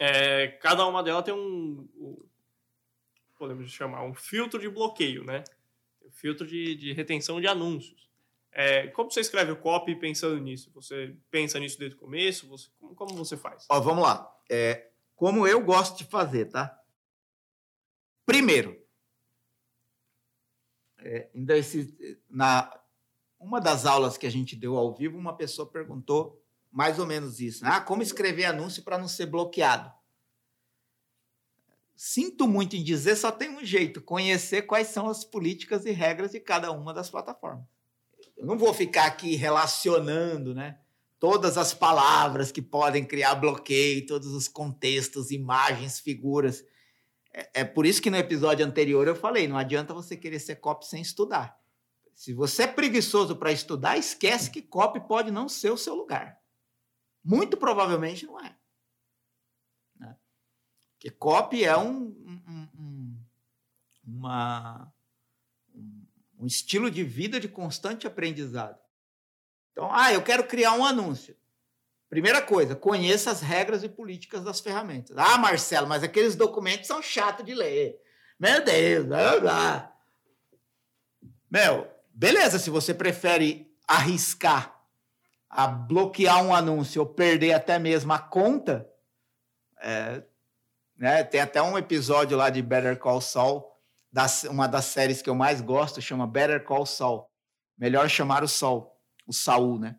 é, 0.00 0.48
cada 0.48 0.84
uma 0.84 1.00
delas 1.00 1.24
tem 1.24 1.32
um, 1.32 1.88
um, 1.96 2.26
podemos 3.38 3.70
chamar, 3.70 4.02
um 4.02 4.14
filtro 4.14 4.58
de 4.58 4.68
bloqueio, 4.68 5.22
né? 5.22 5.44
Um 6.04 6.10
filtro 6.10 6.44
de, 6.44 6.74
de 6.74 6.92
retenção 6.92 7.40
de 7.40 7.46
anúncios. 7.46 8.03
É, 8.56 8.86
como 8.88 9.10
você 9.10 9.20
escreve 9.20 9.50
o 9.50 9.56
copy 9.56 9.96
pensando 9.96 10.38
nisso? 10.38 10.70
Você 10.74 11.16
pensa 11.28 11.58
nisso 11.58 11.76
desde 11.76 11.96
o 11.96 12.00
começo? 12.00 12.46
Você, 12.48 12.68
como, 12.78 12.94
como 12.94 13.14
você 13.16 13.36
faz? 13.36 13.66
Ó, 13.68 13.80
vamos 13.80 14.04
lá. 14.04 14.32
É, 14.48 14.90
como 15.16 15.44
eu 15.46 15.60
gosto 15.60 15.98
de 15.98 16.04
fazer, 16.04 16.46
tá? 16.46 16.80
Primeiro, 18.24 18.80
é, 20.98 21.28
ainda 21.34 21.58
esse, 21.58 22.18
na 22.30 22.80
uma 23.38 23.60
das 23.60 23.84
aulas 23.84 24.16
que 24.16 24.26
a 24.26 24.30
gente 24.30 24.56
deu 24.56 24.76
ao 24.76 24.94
vivo, 24.94 25.18
uma 25.18 25.36
pessoa 25.36 25.70
perguntou 25.70 26.42
mais 26.70 26.98
ou 26.98 27.06
menos 27.06 27.40
isso. 27.40 27.62
Né? 27.62 27.70
Ah, 27.72 27.80
como 27.80 28.02
escrever 28.02 28.46
anúncio 28.46 28.82
para 28.82 28.96
não 28.96 29.08
ser 29.08 29.26
bloqueado? 29.26 29.92
Sinto 31.94 32.48
muito 32.48 32.74
em 32.74 32.82
dizer, 32.82 33.16
só 33.16 33.30
tem 33.30 33.50
um 33.50 33.64
jeito: 33.64 34.00
conhecer 34.00 34.62
quais 34.62 34.88
são 34.88 35.08
as 35.08 35.24
políticas 35.24 35.84
e 35.84 35.90
regras 35.90 36.30
de 36.30 36.40
cada 36.40 36.72
uma 36.72 36.94
das 36.94 37.10
plataformas. 37.10 37.73
Eu 38.36 38.46
não 38.46 38.58
vou 38.58 38.74
ficar 38.74 39.06
aqui 39.06 39.36
relacionando, 39.36 40.54
né? 40.54 40.78
Todas 41.18 41.56
as 41.56 41.72
palavras 41.72 42.52
que 42.52 42.60
podem 42.60 43.04
criar 43.04 43.34
bloqueio, 43.36 44.06
todos 44.06 44.28
os 44.28 44.48
contextos, 44.48 45.30
imagens, 45.30 45.98
figuras. 46.00 46.64
É, 47.32 47.60
é 47.60 47.64
por 47.64 47.86
isso 47.86 48.02
que 48.02 48.10
no 48.10 48.16
episódio 48.16 48.66
anterior 48.66 49.06
eu 49.06 49.16
falei: 49.16 49.48
não 49.48 49.56
adianta 49.56 49.94
você 49.94 50.16
querer 50.16 50.38
ser 50.38 50.56
copy 50.56 50.86
sem 50.86 51.00
estudar. 51.00 51.58
Se 52.14 52.32
você 52.32 52.62
é 52.62 52.66
preguiçoso 52.66 53.36
para 53.36 53.50
estudar, 53.50 53.98
esquece 53.98 54.50
que 54.50 54.62
copy 54.62 55.00
pode 55.00 55.30
não 55.30 55.48
ser 55.48 55.70
o 55.70 55.76
seu 55.76 55.94
lugar. 55.94 56.38
Muito 57.22 57.56
provavelmente 57.56 58.26
não 58.26 58.38
é. 58.38 58.56
Né? 59.98 60.16
Porque 60.92 61.10
copy 61.10 61.64
é 61.64 61.76
um, 61.76 62.06
um, 62.06 62.68
um, 62.78 63.24
uma, 64.06 64.93
um 66.44 66.46
estilo 66.46 66.90
de 66.90 67.02
vida 67.02 67.40
de 67.40 67.48
constante 67.48 68.06
aprendizado. 68.06 68.78
Então, 69.72 69.88
ah, 69.90 70.12
eu 70.12 70.22
quero 70.22 70.44
criar 70.44 70.74
um 70.74 70.84
anúncio. 70.84 71.34
Primeira 72.10 72.42
coisa, 72.42 72.76
conheça 72.76 73.30
as 73.30 73.40
regras 73.40 73.82
e 73.82 73.88
políticas 73.88 74.44
das 74.44 74.60
ferramentas. 74.60 75.16
Ah, 75.16 75.38
Marcelo, 75.38 75.88
mas 75.88 76.02
aqueles 76.02 76.36
documentos 76.36 76.86
são 76.86 77.00
chatos 77.00 77.46
de 77.46 77.54
ler. 77.54 77.98
Meu 78.38 78.62
Deus, 78.62 79.06
blá, 79.06 79.40
blá. 79.40 79.96
Meu, 81.50 81.90
beleza, 82.12 82.58
se 82.58 82.68
você 82.68 82.92
prefere 82.92 83.74
arriscar 83.88 84.78
a 85.48 85.66
bloquear 85.66 86.44
um 86.44 86.54
anúncio 86.54 87.00
ou 87.00 87.08
perder 87.08 87.54
até 87.54 87.78
mesmo 87.78 88.12
a 88.12 88.18
conta, 88.18 88.86
é, 89.80 90.22
né, 90.94 91.24
tem 91.24 91.40
até 91.40 91.62
um 91.62 91.78
episódio 91.78 92.36
lá 92.36 92.50
de 92.50 92.60
Better 92.60 92.98
Call 92.98 93.22
Saul, 93.22 93.73
das, 94.14 94.44
uma 94.44 94.68
das 94.68 94.84
séries 94.84 95.20
que 95.20 95.28
eu 95.28 95.34
mais 95.34 95.60
gosto, 95.60 96.00
chama 96.00 96.24
Better 96.24 96.62
Call 96.62 96.86
Saul. 96.86 97.28
Melhor 97.76 98.08
chamar 98.08 98.44
o 98.44 98.48
Sol, 98.48 98.96
o 99.26 99.32
Saul, 99.32 99.76
né? 99.76 99.96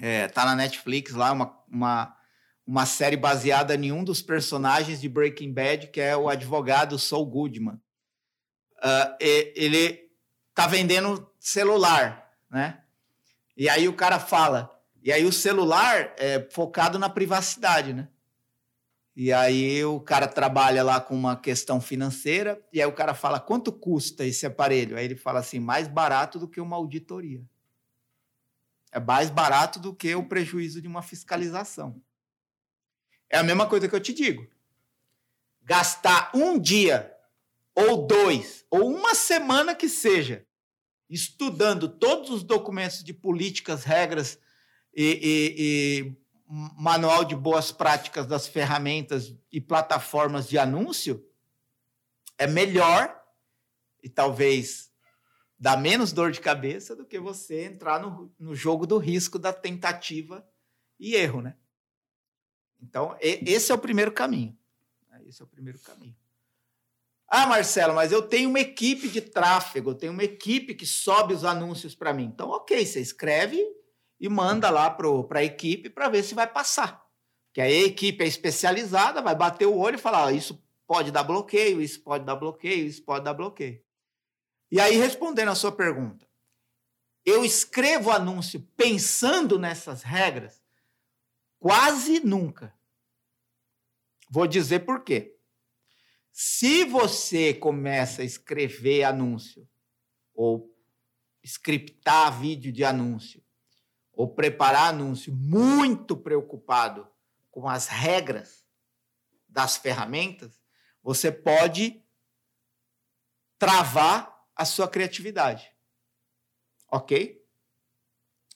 É, 0.00 0.28
tá 0.28 0.44
na 0.44 0.54
Netflix 0.54 1.14
lá, 1.14 1.32
uma, 1.32 1.58
uma, 1.68 2.16
uma 2.64 2.86
série 2.86 3.16
baseada 3.16 3.74
em 3.74 3.90
um 3.90 4.04
dos 4.04 4.22
personagens 4.22 5.00
de 5.00 5.08
Breaking 5.08 5.52
Bad, 5.52 5.88
que 5.88 6.00
é 6.00 6.16
o 6.16 6.28
advogado 6.28 6.96
Saul 6.96 7.26
Goodman. 7.26 7.74
Uh, 8.76 9.16
ele 9.20 10.08
tá 10.54 10.68
vendendo 10.68 11.28
celular, 11.40 12.32
né? 12.48 12.84
E 13.56 13.68
aí 13.68 13.88
o 13.88 13.94
cara 13.94 14.20
fala. 14.20 14.80
E 15.02 15.12
aí 15.12 15.24
o 15.24 15.32
celular 15.32 16.14
é 16.18 16.48
focado 16.52 17.00
na 17.00 17.08
privacidade, 17.08 17.92
né? 17.92 18.06
E 19.20 19.32
aí 19.32 19.84
o 19.84 19.98
cara 19.98 20.28
trabalha 20.28 20.84
lá 20.84 21.00
com 21.00 21.12
uma 21.12 21.34
questão 21.36 21.80
financeira, 21.80 22.64
e 22.72 22.80
aí 22.80 22.86
o 22.86 22.92
cara 22.92 23.14
fala: 23.14 23.40
quanto 23.40 23.72
custa 23.72 24.24
esse 24.24 24.46
aparelho? 24.46 24.96
Aí 24.96 25.06
ele 25.06 25.16
fala 25.16 25.40
assim: 25.40 25.58
mais 25.58 25.88
barato 25.88 26.38
do 26.38 26.46
que 26.46 26.60
uma 26.60 26.76
auditoria. 26.76 27.44
É 28.92 29.00
mais 29.00 29.28
barato 29.28 29.80
do 29.80 29.92
que 29.92 30.14
o 30.14 30.22
prejuízo 30.22 30.80
de 30.80 30.86
uma 30.86 31.02
fiscalização. 31.02 32.00
É 33.28 33.38
a 33.38 33.42
mesma 33.42 33.66
coisa 33.66 33.88
que 33.88 33.96
eu 33.96 34.00
te 34.00 34.14
digo. 34.14 34.46
Gastar 35.62 36.30
um 36.32 36.56
dia, 36.56 37.12
ou 37.74 38.06
dois, 38.06 38.64
ou 38.70 38.88
uma 38.88 39.16
semana 39.16 39.74
que 39.74 39.88
seja, 39.88 40.46
estudando 41.10 41.88
todos 41.88 42.30
os 42.30 42.44
documentos 42.44 43.02
de 43.02 43.12
políticas, 43.12 43.82
regras 43.82 44.38
e, 44.94 45.04
e, 45.04 45.54
e 45.58 46.16
manual 46.48 47.24
de 47.24 47.36
boas 47.36 47.70
práticas 47.70 48.26
das 48.26 48.48
ferramentas 48.48 49.34
e 49.52 49.60
plataformas 49.60 50.48
de 50.48 50.58
anúncio, 50.58 51.24
é 52.38 52.46
melhor 52.46 53.14
e 54.02 54.08
talvez 54.08 54.90
dá 55.58 55.76
menos 55.76 56.12
dor 56.12 56.30
de 56.30 56.40
cabeça 56.40 56.96
do 56.96 57.04
que 57.04 57.18
você 57.18 57.64
entrar 57.64 58.00
no, 58.00 58.32
no 58.38 58.54
jogo 58.54 58.86
do 58.86 58.96
risco 58.96 59.38
da 59.38 59.52
tentativa 59.52 60.48
e 60.98 61.14
erro, 61.14 61.42
né? 61.42 61.56
Então, 62.80 63.16
esse 63.20 63.72
é 63.72 63.74
o 63.74 63.78
primeiro 63.78 64.12
caminho. 64.12 64.56
Esse 65.26 65.42
é 65.42 65.44
o 65.44 65.48
primeiro 65.48 65.78
caminho. 65.80 66.16
Ah, 67.26 67.46
Marcelo, 67.46 67.94
mas 67.94 68.10
eu 68.10 68.22
tenho 68.22 68.48
uma 68.48 68.60
equipe 68.60 69.08
de 69.08 69.20
tráfego, 69.20 69.90
eu 69.90 69.94
tenho 69.94 70.12
uma 70.12 70.24
equipe 70.24 70.74
que 70.74 70.86
sobe 70.86 71.34
os 71.34 71.44
anúncios 71.44 71.94
para 71.94 72.14
mim. 72.14 72.24
Então, 72.24 72.48
ok, 72.48 72.86
você 72.86 73.00
escreve 73.00 73.62
e 74.20 74.28
manda 74.28 74.70
lá 74.70 74.90
para 74.90 75.40
a 75.40 75.44
equipe 75.44 75.88
para 75.88 76.08
ver 76.08 76.22
se 76.22 76.34
vai 76.34 76.46
passar. 76.46 77.06
Que 77.52 77.60
a 77.60 77.70
equipe 77.70 78.22
é 78.22 78.26
especializada, 78.26 79.22
vai 79.22 79.34
bater 79.34 79.66
o 79.66 79.76
olho 79.76 79.96
e 79.96 80.00
falar: 80.00 80.26
ah, 80.26 80.32
isso 80.32 80.62
pode 80.86 81.10
dar 81.10 81.22
bloqueio, 81.22 81.80
isso 81.80 82.02
pode 82.02 82.24
dar 82.24 82.36
bloqueio, 82.36 82.86
isso 82.86 83.02
pode 83.02 83.24
dar 83.24 83.34
bloqueio. 83.34 83.82
E 84.70 84.80
aí, 84.80 84.96
respondendo 84.96 85.50
a 85.50 85.54
sua 85.54 85.72
pergunta, 85.72 86.26
eu 87.24 87.44
escrevo 87.44 88.10
anúncio 88.10 88.60
pensando 88.76 89.58
nessas 89.58 90.02
regras? 90.02 90.62
Quase 91.58 92.20
nunca. 92.20 92.74
Vou 94.30 94.46
dizer 94.46 94.80
por 94.80 95.02
quê. 95.02 95.36
Se 96.32 96.84
você 96.84 97.52
começa 97.52 98.22
a 98.22 98.24
escrever 98.24 99.04
anúncio, 99.04 99.68
ou 100.34 100.72
scriptar 101.44 102.38
vídeo 102.38 102.70
de 102.70 102.84
anúncio, 102.84 103.42
ou 104.18 104.26
preparar 104.26 104.88
anúncio 104.88 105.32
muito 105.32 106.16
preocupado 106.16 107.06
com 107.52 107.68
as 107.68 107.86
regras 107.86 108.66
das 109.48 109.76
ferramentas, 109.76 110.60
você 111.00 111.30
pode 111.30 112.02
travar 113.56 114.44
a 114.56 114.64
sua 114.64 114.88
criatividade. 114.88 115.72
Ok? 116.90 117.40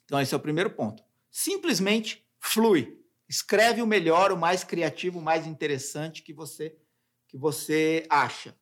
Então, 0.04 0.20
esse 0.20 0.34
é 0.34 0.36
o 0.36 0.40
primeiro 0.40 0.70
ponto. 0.70 1.04
Simplesmente 1.30 2.28
flui. 2.40 3.00
Escreve 3.28 3.80
o 3.80 3.86
melhor, 3.86 4.32
o 4.32 4.36
mais 4.36 4.64
criativo, 4.64 5.20
o 5.20 5.22
mais 5.22 5.46
interessante 5.46 6.22
que 6.22 6.32
você 6.32 6.76
que 7.28 7.38
você 7.38 8.04
acha. 8.10 8.58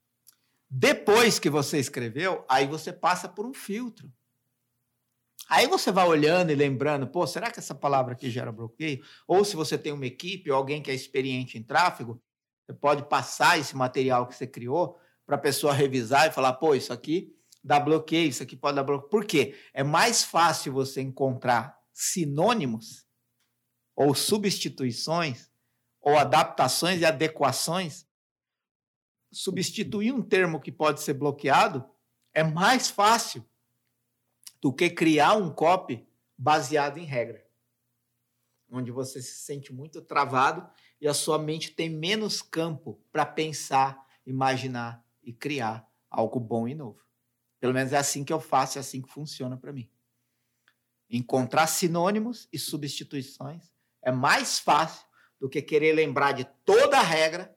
Depois 0.69 1.38
que 1.38 1.49
você 1.49 1.78
escreveu, 1.78 2.45
aí 2.47 2.66
você 2.66 2.92
passa 2.92 3.26
por 3.26 3.47
um 3.47 3.54
filtro. 3.54 4.12
Aí 5.50 5.66
você 5.66 5.90
vai 5.90 6.07
olhando 6.07 6.52
e 6.52 6.54
lembrando, 6.54 7.09
pô, 7.09 7.26
será 7.26 7.50
que 7.50 7.59
essa 7.59 7.75
palavra 7.75 8.12
aqui 8.12 8.30
gera 8.30 8.52
bloqueio? 8.52 9.02
Ou 9.26 9.45
se 9.45 9.57
você 9.57 9.76
tem 9.76 9.92
uma 9.92 10.07
equipe 10.07 10.49
ou 10.49 10.57
alguém 10.57 10.80
que 10.80 10.92
é 10.92 10.95
experiente 10.95 11.59
em 11.59 11.62
tráfego, 11.62 12.23
você 12.64 12.73
pode 12.73 13.02
passar 13.09 13.59
esse 13.59 13.75
material 13.76 14.28
que 14.28 14.37
você 14.37 14.47
criou 14.47 14.97
para 15.26 15.35
a 15.35 15.40
pessoa 15.40 15.73
revisar 15.73 16.28
e 16.28 16.30
falar, 16.30 16.52
pô, 16.52 16.73
isso 16.73 16.92
aqui 16.92 17.35
dá 17.64 17.80
bloqueio, 17.80 18.28
isso 18.28 18.45
aqui 18.45 18.57
pode 18.57 18.76
dar 18.76 18.85
bloqueio. 18.85 19.11
Por 19.11 19.25
quê? 19.25 19.57
É 19.75 19.83
mais 19.83 20.23
fácil 20.23 20.73
você 20.73 21.00
encontrar 21.00 21.76
sinônimos 21.92 23.04
ou 23.97 24.14
substituições 24.14 25.50
ou 26.00 26.16
adaptações 26.16 27.00
e 27.00 27.04
adequações. 27.04 28.07
Substituir 29.33 30.12
um 30.12 30.23
termo 30.23 30.61
que 30.61 30.71
pode 30.71 31.02
ser 31.02 31.14
bloqueado 31.14 31.85
é 32.33 32.45
mais 32.45 32.88
fácil 32.88 33.45
do 34.60 34.72
que 34.72 34.90
criar 34.90 35.34
um 35.34 35.50
copy 35.50 36.06
baseado 36.36 36.98
em 36.98 37.04
regra, 37.04 37.46
onde 38.70 38.90
você 38.90 39.20
se 39.22 39.40
sente 39.40 39.72
muito 39.72 40.00
travado 40.02 40.68
e 41.00 41.08
a 41.08 41.14
sua 41.14 41.38
mente 41.38 41.70
tem 41.72 41.88
menos 41.88 42.42
campo 42.42 43.00
para 43.10 43.24
pensar, 43.24 44.06
imaginar 44.26 45.04
e 45.22 45.32
criar 45.32 45.88
algo 46.10 46.38
bom 46.38 46.68
e 46.68 46.74
novo. 46.74 47.00
Pelo 47.58 47.74
menos 47.74 47.92
é 47.92 47.98
assim 47.98 48.24
que 48.24 48.32
eu 48.32 48.40
faço, 48.40 48.78
é 48.78 48.80
assim 48.80 49.02
que 49.02 49.12
funciona 49.12 49.56
para 49.56 49.72
mim. 49.72 49.90
Encontrar 51.08 51.66
sinônimos 51.66 52.48
e 52.52 52.58
substituições 52.58 53.70
é 54.02 54.12
mais 54.12 54.58
fácil 54.58 55.06
do 55.38 55.48
que 55.48 55.60
querer 55.60 55.92
lembrar 55.92 56.32
de 56.32 56.44
toda 56.64 56.98
a 56.98 57.02
regra, 57.02 57.56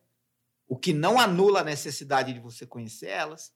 o 0.67 0.77
que 0.77 0.93
não 0.93 1.19
anula 1.19 1.59
a 1.59 1.63
necessidade 1.63 2.33
de 2.33 2.39
você 2.39 2.65
conhecer 2.65 3.09
elas, 3.09 3.53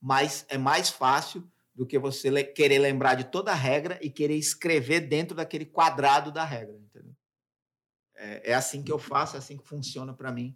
mas 0.00 0.44
é 0.48 0.58
mais 0.58 0.90
fácil 0.90 1.50
do 1.80 1.86
que 1.86 1.98
você 1.98 2.28
le 2.28 2.44
querer 2.44 2.78
lembrar 2.78 3.14
de 3.14 3.24
toda 3.24 3.52
a 3.52 3.54
regra 3.54 3.98
e 4.02 4.10
querer 4.10 4.36
escrever 4.36 5.00
dentro 5.00 5.34
daquele 5.34 5.64
quadrado 5.64 6.30
da 6.30 6.44
regra, 6.44 6.76
entendeu? 6.76 7.16
É, 8.14 8.50
é 8.50 8.54
assim 8.54 8.82
que 8.82 8.92
eu 8.92 8.98
faço, 8.98 9.34
é 9.34 9.38
assim 9.38 9.56
que 9.56 9.66
funciona 9.66 10.12
para 10.12 10.30
mim. 10.30 10.54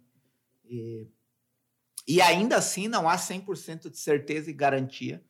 E, 0.63 1.07
e 2.07 2.21
ainda 2.21 2.57
assim 2.57 2.87
não 2.87 3.09
há 3.09 3.15
100% 3.15 3.89
de 3.89 3.97
certeza 3.97 4.51
e 4.51 4.53
garantia 4.53 5.25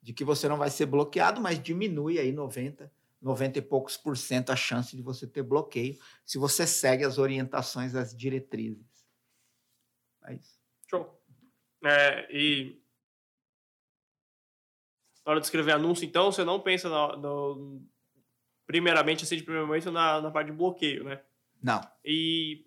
de 0.00 0.12
que 0.12 0.22
você 0.22 0.48
não 0.48 0.56
vai 0.56 0.70
ser 0.70 0.86
bloqueado, 0.86 1.40
mas 1.40 1.60
diminui 1.60 2.20
aí 2.20 2.30
90, 2.30 2.88
90 3.20 3.58
e 3.58 3.62
poucos 3.62 3.96
por 3.96 4.16
cento 4.16 4.50
a 4.50 4.56
chance 4.56 4.94
de 4.94 5.02
você 5.02 5.26
ter 5.26 5.42
bloqueio 5.42 5.98
se 6.24 6.38
você 6.38 6.64
segue 6.64 7.02
as 7.02 7.18
orientações, 7.18 7.96
as 7.96 8.16
diretrizes. 8.16 9.04
É 10.26 10.34
isso. 10.34 10.60
Show. 10.88 11.20
É, 11.84 12.28
e 12.32 12.80
na 15.30 15.34
hora 15.34 15.40
de 15.40 15.46
escrever 15.46 15.72
anúncio, 15.72 16.04
então, 16.04 16.32
você 16.32 16.44
não 16.44 16.58
pensa 16.58 16.88
no, 16.88 17.16
no, 17.16 17.82
primeiramente, 18.66 19.22
assim, 19.22 19.36
de 19.36 19.44
primeiro 19.44 19.66
momento, 19.66 19.90
na, 19.92 20.20
na 20.20 20.30
parte 20.30 20.50
de 20.50 20.56
bloqueio, 20.56 21.04
né? 21.04 21.22
Não. 21.62 21.80
E 22.04 22.66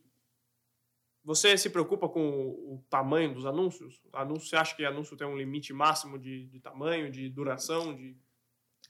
você 1.26 1.58
se 1.58 1.70
preocupa 1.70 2.08
com 2.08 2.22
o 2.22 2.86
tamanho 2.90 3.34
dos 3.34 3.46
anúncios? 3.46 4.02
Anúncio, 4.14 4.48
você 4.48 4.56
acha 4.56 4.76
que 4.76 4.86
anúncio 4.86 5.18
tem 5.18 5.28
um 5.28 5.38
limite 5.38 5.74
máximo 5.74 6.18
de, 6.18 6.46
de 6.46 6.60
tamanho, 6.62 7.12
de 7.12 7.30
duração? 7.30 7.94
De... 7.94 8.16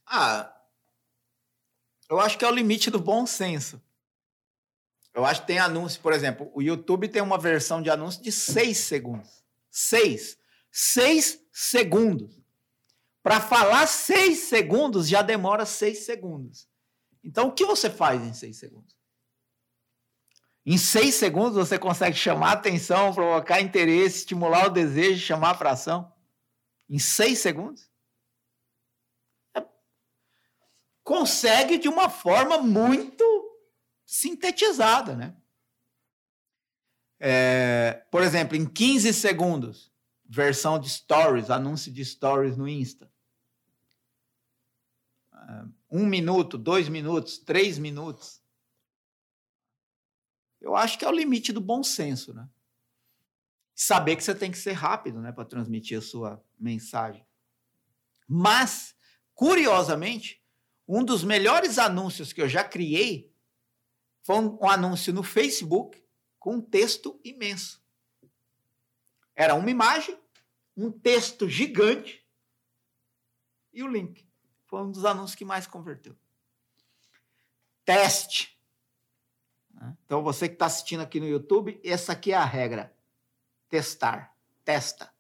Ah, 0.06 0.56
eu 2.08 2.20
acho 2.20 2.38
que 2.38 2.46
é 2.46 2.48
o 2.48 2.54
limite 2.54 2.92
do 2.92 3.00
bom 3.00 3.26
senso. 3.26 3.82
Eu 5.16 5.26
acho 5.26 5.42
que 5.42 5.48
tem 5.48 5.58
anúncio, 5.58 6.00
por 6.00 6.14
exemplo, 6.14 6.52
o 6.54 6.62
YouTube 6.62 7.08
tem 7.08 7.24
uma 7.24 7.40
versão 7.40 7.82
de 7.82 7.90
anúncio 7.90 8.22
de 8.22 8.32
seis 8.32 8.78
segundos. 8.78 9.44
Seis. 9.72 10.38
Seis 10.72 11.44
segundos. 11.52 12.43
Para 13.24 13.40
falar 13.40 13.88
seis 13.88 14.40
segundos 14.40 15.08
já 15.08 15.22
demora 15.22 15.66
seis 15.66 16.00
segundos. 16.00 16.68
Então, 17.24 17.48
o 17.48 17.54
que 17.54 17.66
você 17.66 17.90
faz 17.90 18.22
em 18.22 18.34
seis 18.34 18.58
segundos? 18.58 18.98
Em 20.66 20.78
seis 20.78 21.16
segundos 21.16 21.56
você 21.56 21.80
consegue 21.80 22.18
chamar 22.18 22.52
atenção, 22.52 23.14
provocar 23.14 23.62
interesse, 23.62 24.20
estimular 24.20 24.68
o 24.68 24.70
desejo, 24.70 25.26
chamar 25.26 25.58
para 25.58 25.72
ação? 25.72 26.14
Em 26.90 27.00
seis 27.00 27.40
segundos? 27.40 27.90
É. 29.56 29.66
Consegue 31.02 31.78
de 31.78 31.88
uma 31.88 32.10
forma 32.10 32.58
muito 32.58 33.24
sintetizada, 34.06 35.16
né? 35.16 35.34
É, 37.22 38.06
por 38.12 38.22
exemplo, 38.22 38.58
em 38.58 38.66
15 38.66 39.14
segundos, 39.14 39.94
versão 40.26 40.78
de 40.78 40.90
stories, 40.90 41.50
anúncio 41.50 41.90
de 41.90 42.04
stories 42.04 42.58
no 42.58 42.68
Insta 42.68 43.13
um 45.90 46.06
minuto, 46.06 46.58
dois 46.58 46.90
minutos, 46.90 47.38
três 47.38 47.78
minutos. 47.78 48.42
Eu 50.60 50.76
acho 50.76 50.98
que 50.98 51.06
é 51.06 51.10
o 51.10 51.12
limite 51.12 51.52
do 51.52 51.62
bom 51.62 51.84
senso, 51.84 52.34
né? 52.34 52.50
Saber 53.76 54.16
que 54.16 54.24
você 54.24 54.34
tem 54.34 54.52
que 54.52 54.58
ser 54.58 54.74
rápido, 54.74 55.20
né, 55.20 55.32
para 55.32 55.46
transmitir 55.46 55.98
a 55.98 56.02
sua 56.02 56.44
mensagem. 56.60 57.26
Mas, 58.28 58.96
curiosamente, 59.34 60.42
um 60.88 61.04
dos 61.04 61.24
melhores 61.24 61.78
anúncios 61.78 62.32
que 62.32 62.42
eu 62.42 62.48
já 62.48 62.64
criei 62.64 63.34
foi 64.22 64.38
um, 64.38 64.58
um 64.62 64.70
anúncio 64.70 65.12
no 65.12 65.24
Facebook 65.24 66.02
com 66.40 66.56
um 66.56 66.62
texto 66.62 67.20
imenso. 67.24 67.84
Era 69.36 69.56
uma 69.56 69.70
imagem, 69.70 70.18
um 70.78 70.92
texto 70.92 71.50
gigante 71.50 72.26
e 73.74 73.84
o 73.84 73.88
link. 73.88 74.28
Foi 74.74 74.82
um 74.82 74.90
dos 74.90 75.06
anúncios 75.06 75.36
que 75.36 75.46
mais 75.46 75.68
converteu. 75.68 76.16
Teste. 77.86 78.60
Né? 79.72 79.96
Então, 80.04 80.24
você 80.24 80.48
que 80.48 80.56
está 80.56 80.66
assistindo 80.66 81.02
aqui 81.02 81.20
no 81.20 81.28
YouTube, 81.28 81.80
essa 81.84 82.14
aqui 82.14 82.32
é 82.32 82.36
a 82.36 82.44
regra. 82.44 82.92
Testar. 83.70 84.36
Testa. 84.66 85.14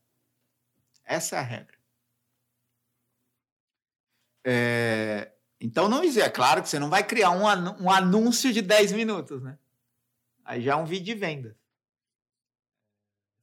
Essa 1.05 1.35
é 1.35 1.39
a 1.39 1.43
regra. 1.43 1.77
É, 4.43 5.31
então, 5.61 5.87
não. 5.87 6.01
É 6.01 6.29
claro 6.31 6.63
que 6.63 6.69
você 6.69 6.79
não 6.79 6.89
vai 6.89 7.03
criar 7.05 7.29
um, 7.29 7.43
um 7.83 7.91
anúncio 7.91 8.51
de 8.51 8.59
10 8.63 8.93
minutos, 8.93 9.43
né? 9.43 9.59
Aí 10.43 10.63
já 10.63 10.71
é 10.71 10.75
um 10.75 10.85
vídeo 10.85 11.13
de 11.13 11.13
venda. 11.13 11.55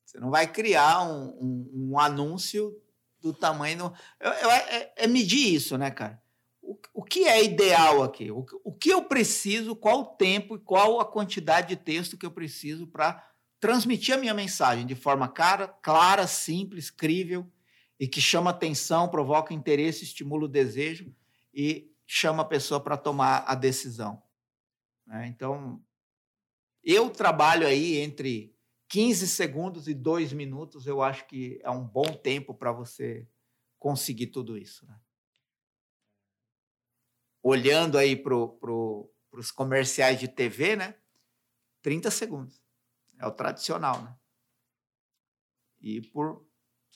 Você 0.05 0.19
não 0.19 0.29
vai 0.33 0.49
criar 0.49 1.03
um, 1.03 1.29
um, 1.41 1.71
um 1.93 1.99
anúncio 2.01 2.77
do 3.21 3.33
tamanho. 3.33 3.79
Do... 3.79 3.95
Eu, 4.21 4.33
eu, 4.33 4.51
é, 4.51 4.93
é, 4.97 5.07
medir 5.07 5.55
isso, 5.55 5.77
né, 5.77 5.91
cara? 5.91 6.21
O, 6.63 6.79
o 6.95 7.03
que 7.03 7.27
é 7.27 7.43
ideal 7.43 8.03
aqui? 8.03 8.31
O, 8.31 8.45
o 8.65 8.73
que 8.73 8.91
eu 8.91 9.05
preciso, 9.05 9.77
qual 9.77 10.01
o 10.01 10.17
tempo 10.17 10.57
e 10.57 10.61
qual 10.61 11.01
a 11.01 11.05
quantidade 11.05 11.69
de 11.69 11.77
texto 11.77 12.17
que 12.17 12.27
eu 12.27 12.31
preciso 12.31 12.87
para 12.87 13.27
transmitir 13.59 14.15
a 14.15 14.19
minha 14.19 14.35
mensagem 14.35 14.87
de 14.87 14.95
forma 14.95 15.29
clara, 15.29 15.69
clara, 15.69 16.27
simples, 16.27 16.91
crível 16.91 17.47
e 17.99 18.09
que 18.09 18.21
chama 18.21 18.51
atenção, 18.51 19.09
provoca 19.09 19.53
interesse, 19.53 20.05
estimula 20.05 20.47
o 20.47 20.49
desejo 20.49 21.15
e 21.53 21.93
chama 22.07 22.43
a 22.43 22.47
pessoa 22.47 22.81
para 22.81 22.97
tomar 22.97 23.45
a 23.47 23.55
decisão. 23.55 24.23
Né? 25.07 25.27
Então, 25.29 25.83
eu 26.83 27.11
trabalho 27.11 27.67
aí 27.67 27.99
entre 27.99 28.57
15 28.91 29.29
segundos 29.29 29.87
e 29.87 29.95
2 29.95 30.33
minutos, 30.33 30.85
eu 30.85 31.01
acho 31.01 31.25
que 31.29 31.61
é 31.63 31.71
um 31.71 31.87
bom 31.87 32.13
tempo 32.13 32.53
para 32.53 32.73
você 32.73 33.27
conseguir 33.79 34.27
tudo 34.27 34.59
isso. 34.59 34.85
Né? 34.85 35.01
Olhando 37.41 37.97
aí 37.97 38.17
para 38.17 38.35
pro, 38.49 39.09
os 39.33 39.53
comerciais 39.53 40.19
de 40.19 40.27
TV, 40.27 40.75
né? 40.75 41.01
30 41.83 42.11
segundos. 42.11 42.61
É 43.17 43.27
o 43.27 43.31
tradicional, 43.31 44.03
né? 44.03 44.19
E 45.81 46.03
por 46.09 46.45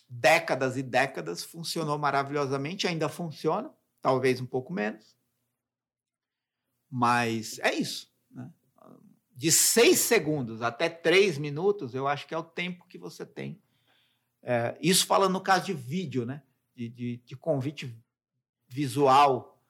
décadas 0.09 0.77
e 0.77 0.83
décadas 0.83 1.45
funcionou 1.45 1.97
maravilhosamente, 1.97 2.89
ainda 2.89 3.09
funciona, 3.09 3.73
talvez 4.03 4.41
um 4.41 4.47
pouco 4.47 4.73
menos. 4.73 5.17
Mas 6.91 7.59
é 7.61 7.73
isso 7.73 8.14
de 9.35 9.51
seis 9.51 9.99
segundos 9.99 10.63
até 10.63 10.89
três 10.89 11.37
minutos, 11.37 11.95
eu 11.95 12.07
acho 12.07 12.27
que 12.27 12.35
é 12.35 12.39
o 12.39 12.45
tempo 12.45 12.87
que 12.87 12.97
você 12.97 13.27
tem. 13.27 13.61
É, 14.43 14.77
isso 14.81 15.07
falando 15.07 15.33
no 15.33 15.41
caso 15.41 15.67
de 15.67 15.75
vídeo, 15.75 16.25
né? 16.25 16.43
De, 16.75 16.89
de, 16.89 17.17
de 17.19 17.37
convite 17.37 17.97
visual. 18.69 19.61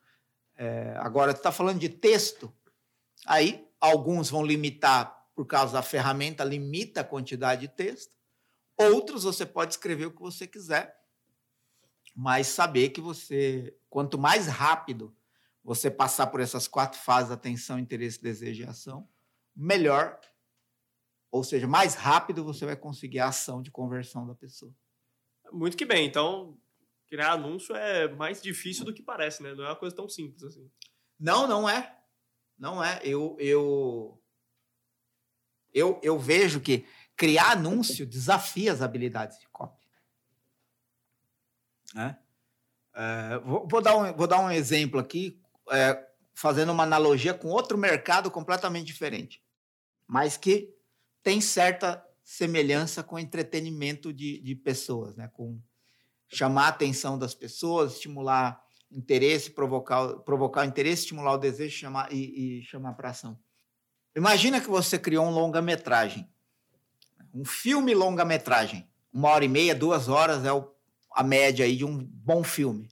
É, 0.56 0.94
agora, 0.98 1.32
você 1.32 1.38
está 1.38 1.50
falando 1.52 1.78
de 1.78 1.88
texto, 1.88 2.52
aí 3.26 3.66
alguns 3.80 4.30
vão 4.30 4.44
limitar 4.44 5.28
por 5.34 5.46
causa 5.46 5.72
da 5.72 5.82
ferramenta, 5.82 6.44
limita 6.44 7.00
a 7.00 7.04
quantidade 7.04 7.62
de 7.62 7.68
texto. 7.68 8.12
Outros 8.76 9.24
você 9.24 9.46
pode 9.46 9.74
escrever 9.74 10.06
o 10.06 10.10
que 10.10 10.20
você 10.20 10.46
quiser, 10.46 10.96
mas 12.14 12.48
saber 12.48 12.90
que 12.90 13.00
você, 13.00 13.76
quanto 13.88 14.18
mais 14.18 14.46
rápido 14.46 15.14
você 15.62 15.90
passar 15.90 16.26
por 16.26 16.40
essas 16.40 16.68
quatro 16.68 16.98
fases, 17.00 17.30
atenção, 17.30 17.78
interesse, 17.78 18.22
desejo 18.22 18.62
e 18.62 18.66
ação, 18.66 19.08
melhor, 19.54 20.18
ou 21.30 21.42
seja, 21.42 21.66
mais 21.66 21.94
rápido 21.94 22.44
você 22.44 22.64
vai 22.64 22.76
conseguir 22.76 23.20
a 23.20 23.28
ação 23.28 23.60
de 23.60 23.70
conversão 23.70 24.26
da 24.26 24.34
pessoa. 24.34 24.74
Muito 25.52 25.76
que 25.76 25.84
bem. 25.84 26.06
Então, 26.06 26.58
criar 27.06 27.32
anúncio 27.32 27.74
é 27.74 28.08
mais 28.08 28.40
difícil 28.42 28.84
do 28.84 28.92
que 28.94 29.02
parece, 29.02 29.42
né? 29.42 29.54
Não 29.54 29.64
é 29.64 29.68
uma 29.68 29.76
coisa 29.76 29.94
tão 29.94 30.08
simples 30.08 30.42
assim. 30.42 30.70
Não, 31.18 31.46
não 31.46 31.68
é. 31.68 31.96
Não 32.58 32.82
é. 32.82 33.00
Eu, 33.02 33.36
eu, 33.38 34.22
eu, 35.72 36.00
eu 36.02 36.18
vejo 36.18 36.60
que 36.60 36.86
criar 37.16 37.52
anúncio 37.52 38.06
desafia 38.06 38.72
as 38.72 38.82
habilidades 38.82 39.38
de 39.38 39.48
copy. 39.48 39.84
Né? 41.94 42.18
É, 42.94 43.38
vou, 43.38 43.66
vou, 43.68 43.80
dar 43.80 43.96
um, 43.96 44.12
vou 44.12 44.26
dar 44.26 44.40
um 44.40 44.50
exemplo 44.50 44.98
aqui, 44.98 45.40
é, 45.70 46.06
fazendo 46.32 46.72
uma 46.72 46.82
analogia 46.82 47.34
com 47.34 47.48
outro 47.48 47.76
mercado 47.76 48.30
completamente 48.30 48.86
diferente, 48.86 49.43
mas 50.06 50.36
que 50.36 50.74
tem 51.22 51.40
certa 51.40 52.04
semelhança 52.22 53.02
com 53.02 53.18
entretenimento 53.18 54.12
de, 54.12 54.40
de 54.40 54.54
pessoas, 54.54 55.14
né? 55.16 55.28
com 55.28 55.60
chamar 56.28 56.66
a 56.66 56.68
atenção 56.68 57.18
das 57.18 57.34
pessoas, 57.34 57.94
estimular 57.94 58.62
interesse, 58.90 59.50
provocar, 59.50 60.14
provocar 60.20 60.64
interesse, 60.64 61.02
estimular 61.02 61.34
o 61.34 61.38
desejo 61.38 61.76
chamar, 61.76 62.12
e, 62.12 62.60
e 62.60 62.62
chamar 62.62 62.94
para 62.94 63.10
ação. 63.10 63.38
Imagina 64.16 64.60
que 64.60 64.68
você 64.68 64.98
criou 64.98 65.26
um 65.26 65.30
longa-metragem, 65.30 66.28
um 67.32 67.44
filme 67.44 67.94
longa-metragem, 67.94 68.88
uma 69.12 69.28
hora 69.30 69.44
e 69.44 69.48
meia, 69.48 69.74
duas 69.74 70.08
horas 70.08 70.44
é 70.44 70.52
o, 70.52 70.72
a 71.12 71.22
média 71.22 71.64
aí 71.64 71.76
de 71.76 71.84
um 71.84 71.98
bom 71.98 72.42
filme. 72.42 72.88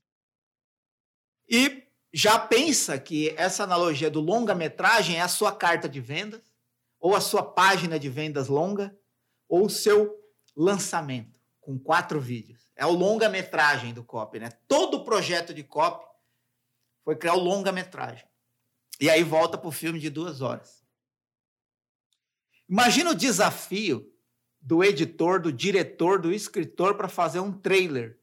E 1.49 1.85
já 2.13 2.39
pensa 2.39 2.99
que 2.99 3.31
essa 3.37 3.65
analogia 3.65 4.11
do 4.11 4.21
longa-metragem 4.21 5.17
é 5.17 5.21
a 5.21 5.29
sua 5.29 5.53
carta 5.53 5.89
de 5.89 6.01
vendas, 6.01 6.52
ou 7.03 7.17
a 7.17 7.21
sua 7.21 7.43
página 7.43 7.99
de 7.99 8.09
vendas 8.09 8.47
longa, 8.47 8.97
ou 9.49 9.67
o 9.67 9.71
seu 9.71 10.17
lançamento 10.57 11.41
com 11.61 11.77
quatro 11.77 12.21
vídeos. 12.21 12.71
É 12.77 12.87
o 12.87 12.93
longa-metragem 12.93 13.93
do 13.93 14.05
COP, 14.05 14.39
né? 14.39 14.51
Todo 14.69 14.99
o 14.99 15.05
projeto 15.05 15.53
de 15.53 15.65
COP 15.65 16.07
foi 17.05 17.17
criar 17.17 17.35
o 17.35 17.41
longa-metragem. 17.41 18.25
E 19.01 19.11
aí 19.11 19.25
volta 19.25 19.59
para 19.59 19.67
o 19.67 19.73
filme 19.73 19.99
de 19.99 20.09
duas 20.09 20.41
horas. 20.41 20.85
Imagina 22.69 23.11
o 23.11 23.17
desafio 23.17 24.09
do 24.61 24.85
editor, 24.85 25.41
do 25.41 25.53
diretor, 25.53 26.21
do 26.21 26.33
escritor 26.33 26.97
para 26.97 27.09
fazer 27.09 27.41
um 27.41 27.53
trailer 27.53 28.21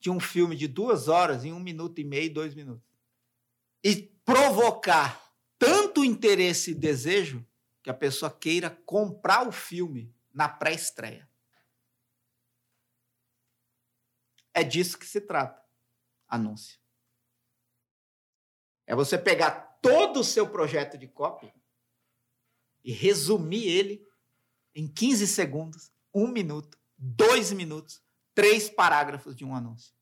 de 0.00 0.08
um 0.08 0.18
filme 0.18 0.56
de 0.56 0.66
duas 0.66 1.06
horas 1.06 1.44
em 1.44 1.52
um 1.52 1.60
minuto 1.60 2.00
e 2.00 2.04
meio, 2.04 2.32
dois 2.32 2.54
minutos. 2.54 2.88
E 3.84 3.94
provocar 4.24 5.30
tanto 5.58 6.02
interesse 6.02 6.70
e 6.70 6.74
desejo 6.74 7.46
que 7.86 7.90
a 7.90 7.94
pessoa 7.94 8.28
queira 8.28 8.68
comprar 8.68 9.46
o 9.46 9.52
filme 9.52 10.12
na 10.34 10.48
pré-estreia. 10.48 11.30
É 14.52 14.64
disso 14.64 14.98
que 14.98 15.06
se 15.06 15.20
trata. 15.20 15.64
Anúncio. 16.26 16.80
É 18.88 18.96
você 18.96 19.16
pegar 19.16 19.78
todo 19.80 20.18
o 20.18 20.24
seu 20.24 20.50
projeto 20.50 20.98
de 20.98 21.06
copy 21.06 21.54
e 22.82 22.92
resumir 22.92 23.68
ele 23.68 24.04
em 24.74 24.88
15 24.88 25.24
segundos, 25.28 25.92
um 26.12 26.26
minuto, 26.26 26.76
dois 26.98 27.52
minutos, 27.52 28.02
três 28.34 28.68
parágrafos 28.68 29.36
de 29.36 29.44
um 29.44 29.54
anúncio. 29.54 29.94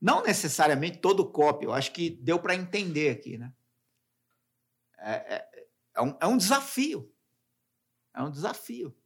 Não 0.00 0.22
necessariamente 0.22 1.00
todo 1.00 1.20
o 1.20 1.30
copy, 1.30 1.66
eu 1.66 1.74
acho 1.74 1.92
que 1.92 2.08
deu 2.08 2.38
para 2.38 2.54
entender 2.54 3.10
aqui, 3.10 3.36
né? 3.36 3.52
É, 5.04 5.34
é, 5.34 5.66
é, 5.96 6.02
um, 6.02 6.16
é 6.18 6.26
um 6.26 6.36
desafio. 6.38 7.12
É 8.14 8.22
um 8.22 8.30
desafio. 8.30 8.96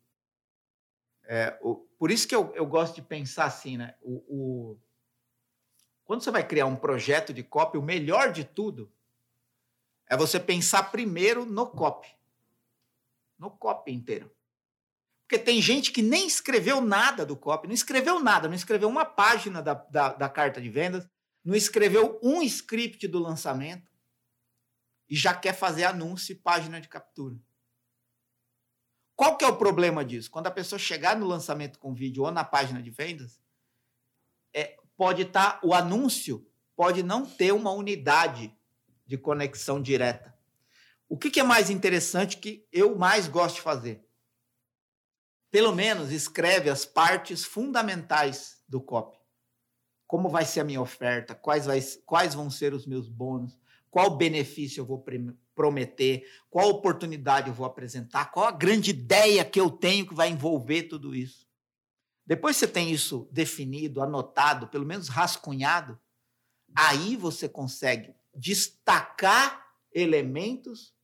É, 1.25 1.59
o, 1.61 1.75
por 1.99 2.13
isso 2.13 2.29
que 2.29 2.35
eu, 2.35 2.55
eu 2.55 2.65
gosto 2.65 2.95
de 2.95 3.03
pensar 3.03 3.47
assim, 3.47 3.77
né? 3.77 3.97
O, 4.01 4.15
o, 4.29 4.79
quando 6.05 6.23
você 6.23 6.31
vai 6.31 6.47
criar 6.47 6.67
um 6.67 6.77
projeto 6.77 7.35
de 7.35 7.43
copy, 7.43 7.77
o 7.77 7.83
melhor 7.83 8.33
de 8.33 8.45
tudo 8.45 8.91
é 10.07 10.17
você 10.17 10.39
pensar 10.39 10.85
primeiro 10.85 11.45
no 11.45 11.67
copy. 11.67 12.09
No 13.37 13.51
copy 13.51 13.93
inteiro. 13.93 14.33
Porque 15.23 15.39
tem 15.39 15.61
gente 15.61 15.93
que 15.93 16.01
nem 16.01 16.27
escreveu 16.27 16.81
nada 16.81 17.27
do 17.27 17.37
copy, 17.37 17.67
não 17.67 17.75
escreveu 17.75 18.21
nada, 18.21 18.49
não 18.49 18.55
escreveu 18.55 18.89
uma 18.89 19.05
página 19.05 19.61
da, 19.61 19.75
da, 19.75 20.15
da 20.15 20.29
carta 20.29 20.61
de 20.61 20.71
vendas, 20.71 21.07
não 21.45 21.55
escreveu 21.55 22.19
um 22.23 22.41
script 22.43 23.07
do 23.09 23.19
lançamento 23.19 23.91
e 25.09 25.17
já 25.17 25.35
quer 25.35 25.55
fazer 25.55 25.85
anúncio 25.85 26.33
e 26.33 26.37
página 26.37 26.81
de 26.81 26.89
captura. 26.89 27.37
Qual 29.17 29.37
que 29.37 29.45
é 29.45 29.49
o 29.49 29.57
problema 29.57 30.05
disso? 30.05 30.31
Quando 30.31 30.47
a 30.47 30.51
pessoa 30.51 30.79
chegar 30.79 31.17
no 31.17 31.27
lançamento 31.27 31.79
com 31.79 31.93
vídeo 31.93 32.23
ou 32.23 32.31
na 32.31 32.45
página 32.45 32.81
de 32.83 32.91
vendas, 32.91 33.41
é, 34.55 34.77
pode 34.97 35.23
estar 35.23 35.53
tá, 35.53 35.61
o 35.67 35.75
anúncio 35.75 36.47
pode 36.77 37.03
não 37.03 37.27
ter 37.27 37.53
uma 37.53 37.73
unidade 37.73 38.57
de 39.05 39.19
conexão 39.19 39.83
direta. 39.83 40.39
O 41.09 41.17
que, 41.17 41.31
que 41.31 41.41
é 41.41 41.43
mais 41.43 41.71
interessante 41.71 42.37
que 42.37 42.69
eu 42.71 42.97
mais 42.97 43.27
gosto 43.27 43.57
de 43.57 43.63
fazer? 43.63 44.07
Pelo 45.51 45.75
menos 45.75 46.13
escreve 46.13 46.69
as 46.69 46.85
partes 46.85 47.45
fundamentais 47.45 48.63
do 48.69 48.81
copy. 48.81 49.19
Como 50.07 50.29
vai 50.29 50.45
ser 50.45 50.61
a 50.61 50.65
minha 50.65 50.81
oferta? 50.81 51.35
Quais, 51.35 51.67
vai, 51.67 51.81
quais 52.05 52.35
vão 52.35 52.51
ser 52.51 52.75
os 52.75 52.87
meus 52.87 53.09
bônus? 53.09 53.59
Qual 53.91 54.17
benefício 54.17 54.81
eu 54.81 54.87
vou 54.87 55.05
prometer, 55.55 56.31
qual 56.49 56.69
oportunidade 56.69 57.49
eu 57.49 57.55
vou 57.55 57.67
apresentar, 57.67 58.31
qual 58.31 58.47
a 58.47 58.53
grande 58.53 58.91
ideia 58.91 59.45
que 59.45 59.61
eu 59.61 59.71
tenho 59.71 60.07
que 60.07 60.15
vai 60.15 60.29
envolver 60.29 60.85
tudo 60.85 61.15
isso. 61.15 61.49
Depois 62.25 62.57
você 62.57 62.69
tem 62.69 62.93
isso 62.93 63.29
definido, 63.33 64.03
anotado, 64.03 64.69
pelo 64.69 64.87
menos 64.87 65.09
rascunhado, 65.09 65.99
aí 66.75 67.17
você 67.17 67.49
consegue 67.49 68.15
destacar 68.35 69.67
elementos 69.93 70.95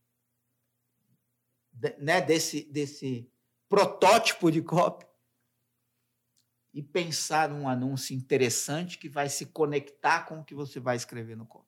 né, 1.99 2.21
desse, 2.21 2.63
desse 2.65 3.29
protótipo 3.69 4.53
de 4.53 4.63
copy 4.63 5.07
e 6.73 6.83
pensar 6.83 7.49
num 7.49 7.69
anúncio 7.69 8.15
interessante 8.15 8.99
que 8.99 9.09
vai 9.09 9.29
se 9.29 9.47
conectar 9.47 10.27
com 10.27 10.41
o 10.41 10.45
que 10.45 10.55
você 10.55 10.79
vai 10.79 10.97
escrever 10.97 11.37
no 11.37 11.47
copy, 11.47 11.67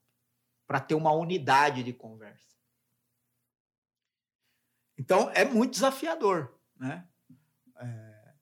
para 0.66 0.80
ter 0.80 0.94
uma 0.94 1.12
unidade 1.12 1.82
de 1.82 1.92
conversa. 1.92 2.56
Então, 4.98 5.30
é 5.30 5.44
muito 5.44 5.72
desafiador. 5.72 6.58
Né? 6.76 7.06
É... 7.78 8.34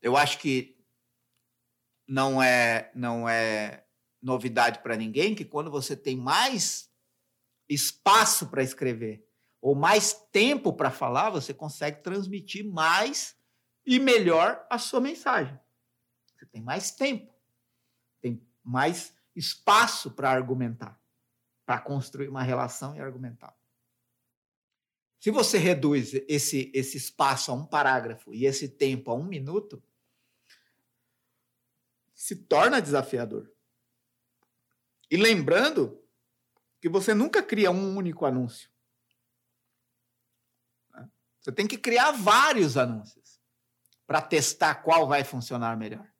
Eu 0.00 0.16
acho 0.16 0.38
que 0.38 0.82
não 2.06 2.42
é, 2.42 2.90
não 2.94 3.28
é 3.28 3.86
novidade 4.20 4.80
para 4.80 4.96
ninguém 4.96 5.34
que 5.34 5.44
quando 5.44 5.70
você 5.70 5.96
tem 5.96 6.16
mais 6.16 6.90
espaço 7.68 8.48
para 8.48 8.62
escrever 8.62 9.26
ou 9.60 9.74
mais 9.74 10.12
tempo 10.32 10.72
para 10.72 10.90
falar, 10.90 11.30
você 11.30 11.54
consegue 11.54 12.02
transmitir 12.02 12.64
mais 12.64 13.36
e 13.86 13.98
melhor 13.98 14.66
a 14.68 14.76
sua 14.76 15.00
mensagem. 15.00 15.58
Você 16.36 16.46
tem 16.46 16.60
mais 16.60 16.90
tempo, 16.90 17.32
tem 18.20 18.44
mais 18.62 19.14
espaço 19.34 20.10
para 20.10 20.30
argumentar, 20.30 21.00
para 21.64 21.80
construir 21.80 22.28
uma 22.28 22.42
relação 22.42 22.94
e 22.94 23.00
argumentar. 23.00 23.56
Se 25.18 25.30
você 25.30 25.56
reduz 25.56 26.12
esse, 26.28 26.70
esse 26.74 26.96
espaço 26.96 27.50
a 27.50 27.54
um 27.54 27.64
parágrafo 27.64 28.34
e 28.34 28.44
esse 28.44 28.68
tempo 28.68 29.10
a 29.10 29.14
um 29.14 29.24
minuto, 29.24 29.82
se 32.12 32.36
torna 32.36 32.82
desafiador. 32.82 33.52
E 35.10 35.16
lembrando 35.16 36.02
que 36.80 36.88
você 36.88 37.14
nunca 37.14 37.42
cria 37.42 37.70
um 37.70 37.96
único 37.96 38.26
anúncio. 38.26 38.70
Você 41.40 41.52
tem 41.52 41.66
que 41.66 41.78
criar 41.78 42.12
vários 42.12 42.76
anúncios 42.76 43.40
para 44.06 44.20
testar 44.20 44.76
qual 44.76 45.06
vai 45.06 45.24
funcionar 45.24 45.76
melhor. 45.76 46.11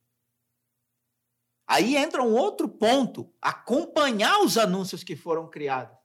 Aí 1.73 1.97
entra 1.97 2.23
um 2.23 2.35
outro 2.35 2.69
ponto: 2.69 3.33
acompanhar 3.41 4.41
os 4.41 4.59
anúncios 4.59 5.03
que 5.03 5.17
foram 5.17 5.49
criados 5.49 5.97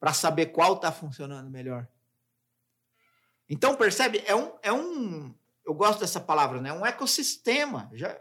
para 0.00 0.12
saber 0.12 0.46
qual 0.46 0.74
está 0.74 0.90
funcionando 0.90 1.48
melhor. 1.48 1.86
Então, 3.48 3.76
percebe? 3.76 4.24
É 4.26 4.34
um, 4.34 4.52
é 4.60 4.72
um. 4.72 5.32
Eu 5.64 5.72
gosto 5.72 6.00
dessa 6.00 6.18
palavra, 6.18 6.60
né? 6.60 6.72
Um 6.72 6.84
ecossistema. 6.84 7.88
Já, 7.92 8.18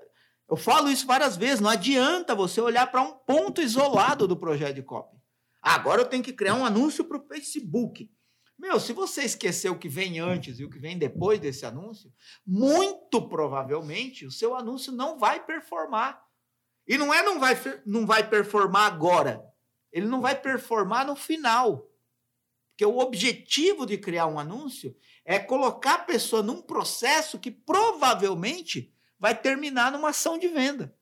eu 0.47 0.55
falo 0.55 0.87
isso 0.87 1.07
várias 1.07 1.35
vezes. 1.35 1.59
Não 1.59 1.69
adianta 1.71 2.35
você 2.35 2.61
olhar 2.61 2.85
para 2.91 3.01
um 3.01 3.13
ponto 3.13 3.59
isolado 3.59 4.27
do 4.27 4.37
projeto 4.37 4.75
de 4.75 4.83
copy. 4.83 5.17
agora 5.59 6.01
eu 6.01 6.05
tenho 6.05 6.23
que 6.23 6.31
criar 6.31 6.53
um 6.53 6.65
anúncio 6.65 7.03
para 7.05 7.17
o 7.17 7.27
Facebook. 7.27 8.07
Meu, 8.55 8.79
se 8.79 8.93
você 8.93 9.23
esquecer 9.23 9.69
o 9.69 9.79
que 9.79 9.89
vem 9.89 10.19
antes 10.19 10.59
e 10.59 10.63
o 10.63 10.69
que 10.69 10.77
vem 10.77 10.95
depois 10.95 11.39
desse 11.39 11.65
anúncio, 11.65 12.13
muito 12.45 13.27
provavelmente 13.27 14.27
o 14.27 14.31
seu 14.31 14.55
anúncio 14.55 14.91
não 14.91 15.17
vai 15.17 15.43
performar. 15.43 16.26
E 16.88 16.97
não 16.97 17.13
é 17.13 17.21
não 17.21 17.39
vai, 17.39 17.56
não 17.86 18.06
vai 18.06 18.28
performar 18.28 18.86
agora. 18.86 19.43
Ele 19.91 20.06
não 20.06 20.21
vai 20.21 20.39
performar 20.39 21.06
no 21.06 21.15
final. 21.15 21.91
Porque 22.71 22.86
o 22.86 23.00
objetivo 23.00 23.86
de 23.86 23.97
criar 23.97 24.28
um 24.28 24.39
anúncio 24.39 24.95
é 25.26 25.39
colocar 25.39 25.95
a 25.95 26.04
pessoa 26.04 26.43
num 26.43 26.62
processo 26.62 27.39
que 27.39 27.52
provavelmente 27.52 28.93
vai 29.19 29.36
terminar 29.39 29.91
numa 29.91 30.10
ação 30.10 30.38
de 30.38 30.47
venda. 30.47 30.95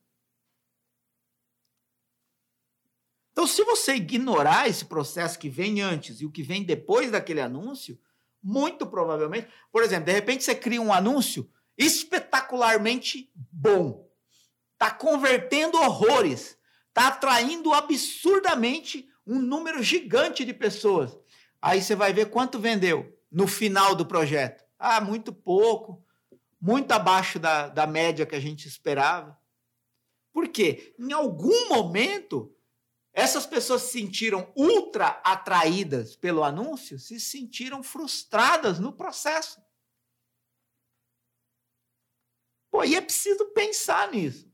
Então, 3.32 3.46
se 3.46 3.62
você 3.64 3.96
ignorar 3.96 4.66
esse 4.66 4.86
processo 4.86 5.38
que 5.38 5.50
vem 5.50 5.82
antes 5.82 6.22
e 6.22 6.24
o 6.24 6.32
que 6.32 6.42
vem 6.42 6.64
depois 6.64 7.10
daquele 7.10 7.42
anúncio, 7.42 8.00
muito 8.42 8.86
provavelmente, 8.86 9.48
por 9.70 9.82
exemplo, 9.82 10.06
de 10.06 10.12
repente 10.12 10.42
você 10.42 10.54
cria 10.54 10.80
um 10.80 10.90
anúncio 10.90 11.50
espetacularmente 11.76 13.30
bom, 13.34 14.05
está 14.76 14.90
convertendo 14.90 15.78
horrores, 15.78 16.58
está 16.88 17.08
atraindo 17.08 17.72
absurdamente 17.72 19.08
um 19.26 19.38
número 19.38 19.82
gigante 19.82 20.44
de 20.44 20.52
pessoas. 20.52 21.18
Aí 21.60 21.82
você 21.82 21.94
vai 21.94 22.12
ver 22.12 22.30
quanto 22.30 22.58
vendeu 22.58 23.18
no 23.30 23.48
final 23.48 23.94
do 23.94 24.06
projeto. 24.06 24.64
Ah, 24.78 25.00
muito 25.00 25.32
pouco, 25.32 26.04
muito 26.60 26.92
abaixo 26.92 27.38
da, 27.38 27.68
da 27.68 27.86
média 27.86 28.26
que 28.26 28.36
a 28.36 28.40
gente 28.40 28.68
esperava. 28.68 29.36
Por 30.32 30.48
quê? 30.48 30.94
Em 30.98 31.12
algum 31.12 31.68
momento 31.68 32.54
essas 33.16 33.46
pessoas 33.46 33.80
se 33.80 33.92
sentiram 33.92 34.52
ultra 34.54 35.22
atraídas 35.24 36.14
pelo 36.14 36.44
anúncio, 36.44 36.98
se 36.98 37.18
sentiram 37.18 37.82
frustradas 37.82 38.78
no 38.78 38.92
processo. 38.92 39.58
Pô, 42.70 42.84
e 42.84 42.94
é 42.94 43.00
preciso 43.00 43.46
pensar 43.54 44.10
nisso. 44.10 44.45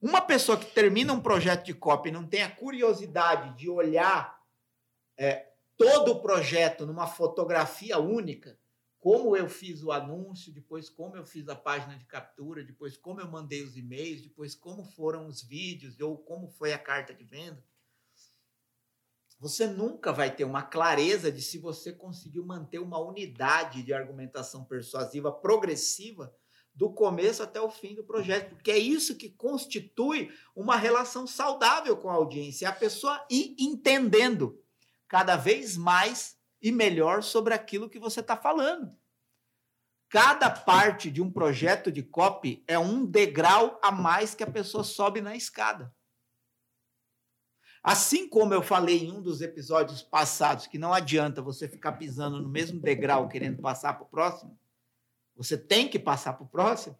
Uma 0.00 0.20
pessoa 0.20 0.56
que 0.56 0.66
termina 0.66 1.12
um 1.12 1.20
projeto 1.20 1.64
de 1.64 1.74
copy 1.74 2.08
e 2.08 2.12
não 2.12 2.26
tem 2.26 2.42
a 2.42 2.54
curiosidade 2.54 3.56
de 3.56 3.68
olhar 3.68 4.40
é, 5.16 5.48
todo 5.76 6.12
o 6.12 6.22
projeto 6.22 6.86
numa 6.86 7.08
fotografia 7.08 7.98
única, 7.98 8.58
como 9.00 9.36
eu 9.36 9.48
fiz 9.48 9.82
o 9.82 9.90
anúncio, 9.90 10.52
depois 10.52 10.88
como 10.88 11.16
eu 11.16 11.24
fiz 11.24 11.48
a 11.48 11.56
página 11.56 11.96
de 11.96 12.04
captura, 12.04 12.62
depois 12.62 12.96
como 12.96 13.20
eu 13.20 13.28
mandei 13.28 13.62
os 13.62 13.76
e-mails, 13.76 14.22
depois 14.22 14.54
como 14.54 14.84
foram 14.84 15.26
os 15.26 15.42
vídeos 15.42 15.98
ou 16.00 16.16
como 16.16 16.48
foi 16.48 16.72
a 16.72 16.78
carta 16.78 17.12
de 17.12 17.24
venda. 17.24 17.64
Você 19.40 19.68
nunca 19.68 20.12
vai 20.12 20.34
ter 20.34 20.44
uma 20.44 20.62
clareza 20.62 21.30
de 21.30 21.40
se 21.40 21.58
você 21.58 21.92
conseguiu 21.92 22.44
manter 22.44 22.80
uma 22.80 22.98
unidade 22.98 23.84
de 23.84 23.92
argumentação 23.92 24.64
persuasiva 24.64 25.32
progressiva 25.32 26.34
do 26.78 26.88
começo 26.88 27.42
até 27.42 27.60
o 27.60 27.68
fim 27.68 27.96
do 27.96 28.04
projeto, 28.04 28.50
porque 28.54 28.70
é 28.70 28.78
isso 28.78 29.16
que 29.16 29.30
constitui 29.30 30.32
uma 30.54 30.76
relação 30.76 31.26
saudável 31.26 31.96
com 31.96 32.08
a 32.08 32.14
audiência, 32.14 32.66
é 32.66 32.68
a 32.68 32.72
pessoa 32.72 33.20
ir 33.28 33.56
entendendo 33.58 34.62
cada 35.08 35.34
vez 35.34 35.76
mais 35.76 36.38
e 36.62 36.70
melhor 36.70 37.24
sobre 37.24 37.52
aquilo 37.52 37.90
que 37.90 37.98
você 37.98 38.20
está 38.20 38.36
falando. 38.36 38.96
Cada 40.08 40.48
parte 40.48 41.10
de 41.10 41.20
um 41.20 41.32
projeto 41.32 41.90
de 41.90 42.04
copy 42.04 42.62
é 42.68 42.78
um 42.78 43.04
degrau 43.04 43.80
a 43.82 43.90
mais 43.90 44.32
que 44.32 44.44
a 44.44 44.50
pessoa 44.50 44.84
sobe 44.84 45.20
na 45.20 45.34
escada. 45.34 45.92
Assim 47.82 48.28
como 48.28 48.54
eu 48.54 48.62
falei 48.62 49.00
em 49.00 49.10
um 49.10 49.20
dos 49.20 49.40
episódios 49.40 50.00
passados, 50.00 50.68
que 50.68 50.78
não 50.78 50.94
adianta 50.94 51.42
você 51.42 51.68
ficar 51.68 51.94
pisando 51.94 52.40
no 52.40 52.48
mesmo 52.48 52.80
degrau 52.80 53.28
querendo 53.28 53.60
passar 53.60 53.94
para 53.94 54.04
o 54.04 54.08
próximo, 54.08 54.56
você 55.38 55.56
tem 55.56 55.88
que 55.88 56.00
passar 56.00 56.32
para 56.32 56.42
o 56.42 56.48
próximo. 56.48 56.98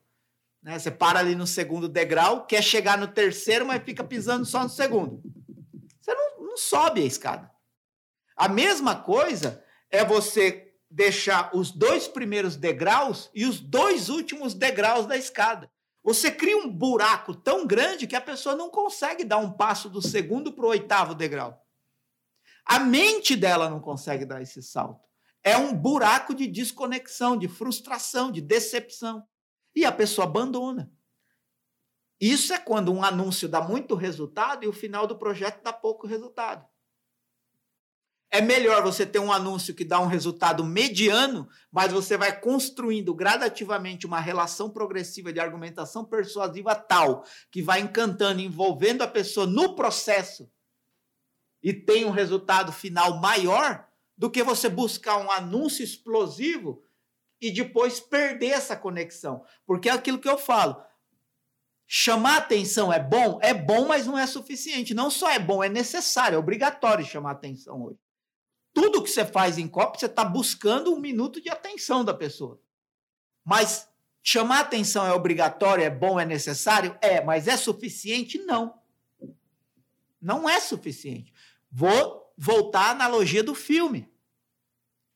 Né? 0.62 0.79
Você 0.79 0.92
para 0.92 1.18
ali 1.18 1.35
no 1.35 1.46
segundo 1.46 1.88
degrau, 1.88 2.46
quer 2.46 2.62
chegar 2.62 2.96
no 2.96 3.09
terceiro, 3.09 3.66
mas 3.66 3.83
fica 3.83 4.05
pisando 4.05 4.46
só 4.46 4.62
no 4.62 4.68
segundo. 4.68 5.20
Você 6.01 6.14
não, 6.14 6.46
não 6.46 6.57
sobe 6.57 7.03
a 7.03 7.05
escada. 7.05 7.51
A 8.37 8.48
mesma 8.48 8.94
coisa 8.94 9.62
é 9.90 10.05
você 10.05 10.72
deixar 10.88 11.51
os 11.53 11.72
dois 11.72 12.07
primeiros 12.07 12.55
degraus 12.55 13.29
e 13.35 13.44
os 13.44 13.59
dois 13.59 14.09
últimos 14.09 14.55
degraus 14.55 15.05
da 15.05 15.16
escada. 15.16 15.68
Você 16.05 16.31
cria 16.31 16.57
um 16.57 16.70
buraco 16.70 17.35
tão 17.35 17.66
grande 17.66 18.07
que 18.07 18.14
a 18.14 18.20
pessoa 18.20 18.55
não 18.55 18.70
consegue 18.70 19.24
dar 19.24 19.38
um 19.38 19.51
passo 19.51 19.90
do 19.90 20.01
segundo 20.01 20.53
para 20.53 20.64
o 20.64 20.68
oitavo 20.68 21.12
degrau. 21.12 21.61
A 22.64 22.79
mente 22.79 23.35
dela 23.35 23.68
não 23.68 23.81
consegue 23.81 24.24
dar 24.24 24.40
esse 24.40 24.62
salto. 24.62 25.07
É 25.42 25.57
um 25.57 25.74
buraco 25.74 26.35
de 26.35 26.46
desconexão, 26.46 27.37
de 27.37 27.48
frustração, 27.48 28.31
de 28.31 28.40
decepção. 28.40 29.27
E 29.74 29.85
a 29.85 29.92
pessoa 29.92 30.27
abandona. 30.27 30.90
Isso 32.20 32.53
é 32.53 32.59
quando 32.59 32.92
um 32.92 33.03
anúncio 33.03 33.48
dá 33.48 33.61
muito 33.61 33.94
resultado 33.94 34.64
e 34.64 34.68
o 34.68 34.72
final 34.72 35.07
do 35.07 35.16
projeto 35.16 35.62
dá 35.62 35.72
pouco 35.72 36.07
resultado. 36.07 36.66
É 38.31 38.42
melhor 38.42 38.83
você 38.83 39.07
ter 39.07 39.20
um 39.20 39.33
anúncio 39.33 39.74
que 39.74 39.85
dá 39.85 40.01
um 40.01 40.07
resultado 40.07 40.62
mediano, 40.62 41.48
mas 41.72 41.92
você 41.92 42.16
vai 42.16 42.38
construindo 42.38 43.14
gradativamente 43.14 44.07
uma 44.07 44.20
relação 44.20 44.68
progressiva 44.68 45.33
de 45.33 45.40
argumentação 45.40 46.05
persuasiva 46.05 46.74
tal 46.74 47.24
que 47.51 47.62
vai 47.62 47.81
encantando, 47.81 48.40
envolvendo 48.40 49.03
a 49.03 49.09
pessoa 49.09 49.46
no 49.46 49.74
processo 49.74 50.51
e 51.62 51.72
tem 51.72 52.05
um 52.05 52.11
resultado 52.11 52.70
final 52.70 53.18
maior 53.18 53.88
do 54.18 54.31
que 54.31 54.42
você 54.42 54.68
buscar 54.68 55.16
um 55.16 55.31
anúncio 55.31 55.83
explosivo 55.83 56.83
e 57.40 57.50
depois 57.50 58.00
perder 58.00 58.48
essa 58.48 58.76
conexão. 58.76 59.42
Porque 59.64 59.88
é 59.88 59.92
aquilo 59.92 60.18
que 60.18 60.28
eu 60.28 60.37
falo. 60.37 60.85
Chamar 61.87 62.37
atenção 62.37 62.92
é 62.92 63.00
bom? 63.00 63.38
É 63.40 63.54
bom, 63.54 63.87
mas 63.87 64.07
não 64.07 64.18
é 64.18 64.26
suficiente. 64.26 64.92
Não 64.92 65.09
só 65.11 65.31
é 65.31 65.38
bom, 65.38 65.64
é 65.64 65.68
necessário, 65.70 66.37
é 66.37 66.38
obrigatório 66.38 67.07
chamar 67.07 67.31
atenção 67.31 67.83
hoje 67.83 67.98
tudo 68.78 69.02
que 69.02 69.11
você 69.11 69.24
faz 69.24 69.59
em 69.59 69.66
copo, 69.66 69.98
você 69.98 70.07
está 70.07 70.24
buscando 70.24 70.94
um 70.94 71.00
minuto 71.00 71.40
de 71.40 71.48
atenção 71.48 72.04
da 72.04 72.14
pessoa. 72.14 72.61
Mas 73.44 73.88
chamar 74.22 74.61
atenção 74.61 75.04
é 75.04 75.12
obrigatório, 75.12 75.83
é 75.83 75.90
bom, 75.90 76.20
é 76.20 76.24
necessário? 76.24 76.96
É, 77.00 77.20
mas 77.20 77.48
é 77.48 77.57
suficiente? 77.57 78.38
Não. 78.38 78.78
Não 80.22 80.48
é 80.48 80.61
suficiente. 80.61 81.35
Vou 81.68 82.27
voltar 82.38 82.87
à 82.87 82.90
analogia 82.90 83.42
do 83.42 83.55
filme. 83.55 84.09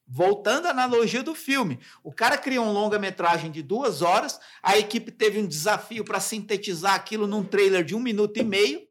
Voltando 0.06 0.66
à 0.66 0.70
analogia 0.70 1.22
do 1.22 1.34
filme. 1.34 1.78
O 2.02 2.12
cara 2.12 2.36
criou 2.36 2.66
um 2.66 2.72
longa-metragem 2.72 3.50
de 3.50 3.62
duas 3.62 4.02
horas, 4.02 4.40
a 4.62 4.76
equipe 4.76 5.10
teve 5.10 5.38
um 5.38 5.46
desafio 5.46 6.04
para 6.04 6.20
sintetizar 6.20 6.94
aquilo 6.94 7.26
num 7.26 7.44
trailer 7.44 7.84
de 7.84 7.94
um 7.94 8.00
minuto 8.00 8.36
e 8.36 8.44
meio, 8.44 8.86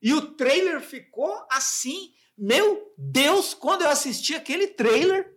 e 0.00 0.14
o 0.14 0.32
trailer 0.34 0.80
ficou 0.80 1.46
assim 1.50 2.14
meu 2.36 2.92
Deus, 2.98 3.54
quando 3.54 3.82
eu 3.82 3.88
assisti 3.88 4.34
aquele 4.34 4.66
trailer, 4.66 5.32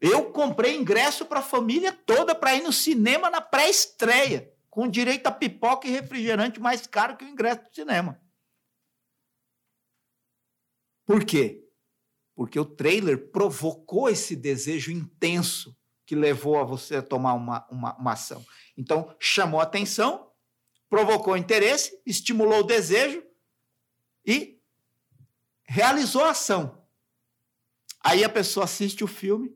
eu 0.00 0.30
comprei 0.30 0.76
ingresso 0.76 1.26
para 1.26 1.40
a 1.40 1.42
família 1.42 1.92
toda 1.92 2.34
para 2.34 2.54
ir 2.54 2.62
no 2.62 2.72
cinema 2.72 3.30
na 3.30 3.40
pré-estreia, 3.40 4.52
com 4.70 4.88
direito 4.88 5.26
a 5.26 5.32
pipoca 5.32 5.88
e 5.88 5.90
refrigerante 5.90 6.60
mais 6.60 6.86
caro 6.86 7.16
que 7.16 7.24
o 7.24 7.28
ingresso 7.28 7.62
do 7.64 7.74
cinema. 7.74 8.20
Por 11.04 11.24
quê? 11.24 11.64
Porque 12.34 12.58
o 12.58 12.64
trailer 12.64 13.30
provocou 13.30 14.08
esse 14.08 14.34
desejo 14.34 14.90
intenso 14.90 15.76
que 16.06 16.14
levou 16.14 16.58
a 16.58 16.64
você 16.64 16.96
a 16.96 17.02
tomar 17.02 17.34
uma, 17.34 17.66
uma, 17.70 17.96
uma 17.96 18.12
ação. 18.12 18.44
Então, 18.76 19.14
chamou 19.18 19.60
atenção, 19.60 20.30
provocou 20.88 21.36
interesse, 21.36 22.00
estimulou 22.04 22.60
o 22.60 22.64
desejo, 22.64 23.24
e 24.26 24.60
realizou 25.64 26.24
a 26.24 26.30
ação. 26.30 26.86
Aí 28.00 28.24
a 28.24 28.28
pessoa 28.28 28.64
assiste 28.64 29.04
o 29.04 29.06
filme 29.08 29.54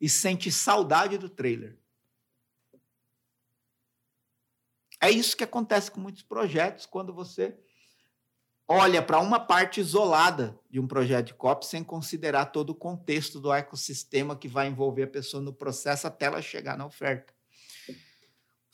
e 0.00 0.08
sente 0.08 0.50
saudade 0.50 1.18
do 1.18 1.28
trailer. 1.28 1.78
É 5.00 5.10
isso 5.10 5.36
que 5.36 5.44
acontece 5.44 5.90
com 5.90 6.00
muitos 6.00 6.22
projetos 6.22 6.86
quando 6.86 7.12
você 7.12 7.58
olha 8.68 9.02
para 9.02 9.20
uma 9.20 9.38
parte 9.38 9.80
isolada 9.80 10.58
de 10.70 10.80
um 10.80 10.86
projeto 10.86 11.26
de 11.26 11.34
COP 11.34 11.64
sem 11.64 11.84
considerar 11.84 12.46
todo 12.46 12.70
o 12.70 12.74
contexto 12.74 13.40
do 13.40 13.52
ecossistema 13.52 14.36
que 14.36 14.48
vai 14.48 14.68
envolver 14.68 15.04
a 15.04 15.08
pessoa 15.08 15.42
no 15.42 15.52
processo 15.52 16.06
até 16.06 16.26
ela 16.26 16.42
chegar 16.42 16.76
na 16.76 16.86
oferta 16.86 17.36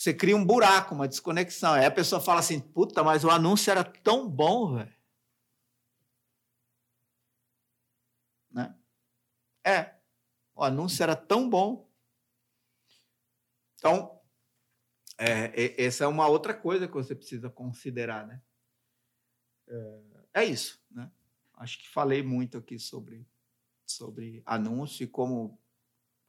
você 0.03 0.13
cria 0.13 0.37
um 0.37 0.45
buraco, 0.45 0.97
uma 0.97 1.07
desconexão. 1.07 1.75
Aí 1.75 1.85
a 1.85 1.91
pessoa 1.91 2.21
fala 2.21 2.41
assim: 2.41 2.59
puta, 2.59 3.05
mas 3.05 3.23
o 3.23 3.31
anúncio 3.31 3.71
era 3.71 3.85
tão 3.85 4.29
bom, 4.29 4.75
velho. 4.75 4.93
Né? 8.51 8.75
É, 9.65 9.95
o 10.57 10.65
anúncio 10.65 11.05
era 11.05 11.15
tão 11.15 11.49
bom. 11.49 11.89
Então, 13.77 14.21
é, 15.17 15.81
essa 15.81 16.03
é 16.03 16.07
uma 16.09 16.27
outra 16.27 16.53
coisa 16.53 16.89
que 16.89 16.95
você 16.95 17.15
precisa 17.15 17.49
considerar, 17.49 18.27
né? 18.27 18.43
É, 19.69 20.01
é 20.35 20.45
isso, 20.45 20.81
né? 20.91 21.11
Acho 21.55 21.79
que 21.79 21.89
falei 21.89 22.23
muito 22.23 22.59
aqui 22.59 22.79
sobre, 22.79 23.27
sobre 23.87 24.43
anúncio 24.45 25.05
e 25.05 25.07
como 25.07 25.61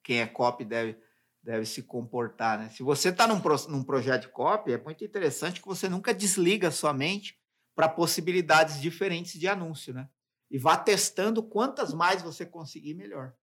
quem 0.03 0.19
é 0.19 0.27
copy 0.27 0.65
deve 0.65 0.97
deve 1.43 1.65
se 1.65 1.83
comportar. 1.83 2.57
Né? 2.57 2.69
Se 2.69 2.81
você 2.81 3.09
está 3.09 3.27
num, 3.27 3.41
num 3.67 3.83
projeto 3.83 4.23
de 4.23 4.27
copy, 4.29 4.71
é 4.71 4.77
muito 4.77 5.03
interessante 5.03 5.61
que 5.61 5.67
você 5.67 5.89
nunca 5.89 6.13
desliga 6.13 6.69
a 6.69 6.71
sua 6.71 6.93
mente 6.93 7.37
para 7.75 7.89
possibilidades 7.89 8.81
diferentes 8.81 9.37
de 9.37 9.47
anúncio, 9.47 9.93
né? 9.93 10.09
E 10.49 10.57
vá 10.57 10.77
testando 10.77 11.43
quantas 11.43 11.93
mais 11.93 12.21
você 12.21 12.45
conseguir, 12.45 12.93
melhor. 12.93 13.33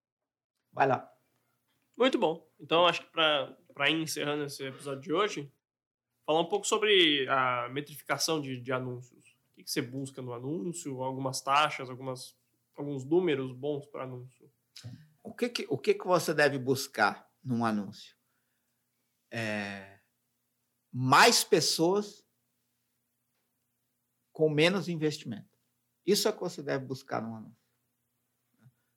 Vai 0.72 0.87
lá. 0.87 1.11
Muito 1.96 2.16
bom. 2.16 2.48
Então, 2.59 2.87
acho 2.87 3.03
que 3.03 3.11
para 3.11 3.90
ir 3.90 4.00
encerrando 4.00 4.44
esse 4.44 4.64
episódio 4.64 5.03
de 5.03 5.12
hoje, 5.12 5.53
falar 6.24 6.40
um 6.40 6.48
pouco 6.48 6.66
sobre 6.66 7.29
a 7.29 7.68
metrificação 7.68 8.40
de, 8.40 8.61
de 8.61 8.72
anúncios. 8.72 9.20
Que 9.62 9.70
você 9.70 9.83
busca 9.83 10.23
no 10.23 10.33
anúncio? 10.33 11.03
Algumas 11.03 11.40
taxas, 11.40 11.90
algumas, 11.90 12.37
alguns 12.77 13.05
números 13.05 13.53
bons 13.53 13.87
para 13.87 14.05
anúncio. 14.05 14.51
O 15.23 15.35
que, 15.35 15.49
que, 15.49 15.66
o 15.68 15.79
que, 15.79 15.94
que 15.94 16.07
você 16.07 16.33
deve 16.33 16.59
buscar 16.59 17.31
num 17.42 17.64
anúncio? 17.64 18.16
É, 19.31 20.01
mais 20.92 21.44
pessoas 21.44 22.27
com 24.33 24.49
menos 24.49 24.88
investimento. 24.88 25.49
Isso 26.07 26.27
é 26.27 26.31
o 26.31 26.35
que 26.35 26.40
você 26.40 26.62
deve 26.62 26.85
buscar 26.85 27.23
num 27.23 27.37
anúncio. 27.37 27.61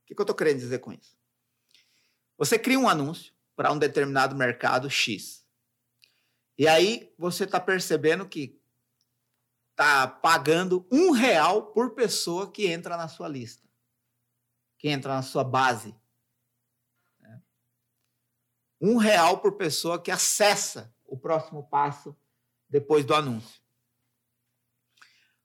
O 0.01 0.05
que, 0.05 0.15
que 0.15 0.21
eu 0.21 0.23
estou 0.23 0.35
querendo 0.35 0.59
dizer 0.59 0.79
com 0.79 0.91
isso? 0.91 1.17
Você 2.37 2.57
cria 2.57 2.79
um 2.79 2.89
anúncio 2.89 3.33
para 3.55 3.71
um 3.71 3.77
determinado 3.77 4.35
mercado 4.35 4.89
X. 4.89 5.45
E 6.57 6.67
aí 6.67 7.13
você 7.17 7.43
está 7.43 7.59
percebendo 7.59 8.27
que 8.27 8.59
está 9.73 10.07
pagando 10.07 10.87
um 10.91 11.11
real 11.11 11.73
por 11.73 11.95
pessoa 11.95 12.51
que 12.51 12.67
entra 12.67 12.95
na 12.95 13.07
sua 13.07 13.27
lista, 13.27 13.67
que 14.77 14.87
entra 14.87 15.15
na 15.15 15.23
sua 15.23 15.43
base. 15.43 15.95
Né? 17.19 17.41
Um 18.79 18.97
real 18.97 19.39
por 19.39 19.53
pessoa 19.53 20.01
que 20.01 20.11
acessa 20.11 20.95
o 21.05 21.17
próximo 21.17 21.67
passo 21.67 22.15
depois 22.69 23.03
do 23.03 23.15
anúncio. 23.15 23.61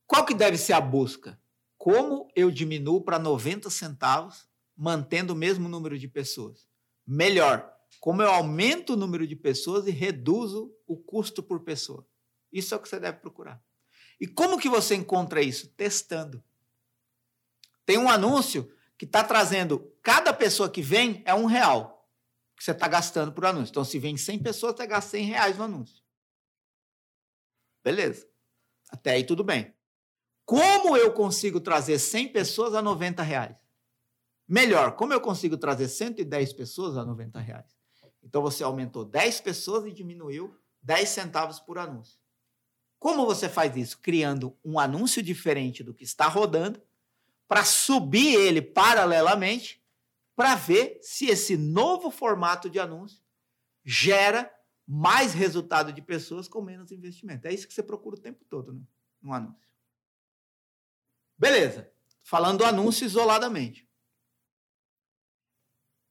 Qual 0.06 0.24
que 0.24 0.34
deve 0.34 0.56
ser 0.58 0.74
a 0.74 0.80
busca? 0.80 1.40
Como 1.76 2.30
eu 2.36 2.50
diminuo 2.50 3.02
para 3.02 3.18
90 3.18 3.70
centavos, 3.70 4.48
mantendo 4.76 5.32
o 5.32 5.36
mesmo 5.36 5.68
número 5.68 5.98
de 5.98 6.08
pessoas? 6.08 6.68
Melhor, 7.06 7.74
como 8.00 8.22
eu 8.22 8.30
aumento 8.30 8.92
o 8.92 8.96
número 8.96 9.26
de 9.26 9.36
pessoas 9.36 9.86
e 9.86 9.90
reduzo 9.90 10.74
o 10.86 10.96
custo 10.96 11.42
por 11.42 11.60
pessoa. 11.60 12.06
Isso 12.52 12.74
é 12.74 12.76
o 12.76 12.80
que 12.80 12.88
você 12.88 13.00
deve 13.00 13.18
procurar. 13.18 13.62
E 14.20 14.26
como 14.26 14.58
que 14.58 14.68
você 14.68 14.94
encontra 14.94 15.40
isso? 15.40 15.68
Testando. 15.68 16.42
Tem 17.86 17.96
um 17.98 18.08
anúncio 18.08 18.70
que 18.96 19.04
está 19.04 19.22
trazendo, 19.22 19.92
cada 20.02 20.32
pessoa 20.32 20.68
que 20.68 20.82
vem 20.82 21.22
é 21.24 21.32
um 21.32 21.46
real 21.46 22.06
que 22.56 22.64
você 22.64 22.72
está 22.72 22.88
gastando 22.88 23.32
por 23.32 23.46
anúncio. 23.46 23.70
Então, 23.70 23.84
se 23.84 23.98
vem 23.98 24.16
100 24.16 24.42
pessoas, 24.42 24.76
você 24.76 24.86
gasta 24.86 25.10
100 25.12 25.24
reais 25.24 25.56
no 25.56 25.64
anúncio. 25.64 26.02
Beleza. 27.84 28.28
Até 28.90 29.12
aí 29.12 29.24
tudo 29.24 29.44
bem. 29.44 29.72
Como 30.44 30.96
eu 30.96 31.12
consigo 31.12 31.60
trazer 31.60 31.98
100 31.98 32.32
pessoas 32.32 32.74
a 32.74 32.82
90 32.82 33.22
reais? 33.22 33.56
Melhor, 34.48 34.96
como 34.96 35.12
eu 35.12 35.20
consigo 35.20 35.56
trazer 35.56 35.88
110 35.88 36.54
pessoas 36.54 36.96
a 36.96 37.04
90 37.04 37.38
reais? 37.38 37.78
Então 38.22 38.42
você 38.42 38.64
aumentou 38.64 39.04
10 39.04 39.42
pessoas 39.42 39.84
e 39.86 39.92
diminuiu 39.92 40.58
10 40.82 41.08
centavos 41.08 41.60
por 41.60 41.78
anúncio. 41.78 42.17
Como 42.98 43.26
você 43.26 43.48
faz 43.48 43.76
isso? 43.76 43.98
Criando 44.00 44.56
um 44.64 44.78
anúncio 44.78 45.22
diferente 45.22 45.84
do 45.84 45.94
que 45.94 46.04
está 46.04 46.26
rodando, 46.26 46.82
para 47.46 47.64
subir 47.64 48.34
ele 48.34 48.60
paralelamente, 48.60 49.82
para 50.36 50.54
ver 50.54 50.98
se 51.02 51.26
esse 51.26 51.56
novo 51.56 52.10
formato 52.10 52.68
de 52.68 52.78
anúncio 52.78 53.22
gera 53.84 54.52
mais 54.86 55.32
resultado 55.32 55.92
de 55.92 56.02
pessoas 56.02 56.48
com 56.48 56.60
menos 56.60 56.92
investimento. 56.92 57.46
É 57.46 57.52
isso 57.52 57.66
que 57.66 57.74
você 57.74 57.82
procura 57.82 58.16
o 58.16 58.20
tempo 58.20 58.44
todo 58.44 58.72
né? 58.72 58.80
no 59.20 59.32
anúncio. 59.32 59.68
Beleza. 61.36 61.90
Falando 62.22 62.58
do 62.58 62.64
anúncio 62.64 63.04
isoladamente. 63.04 63.88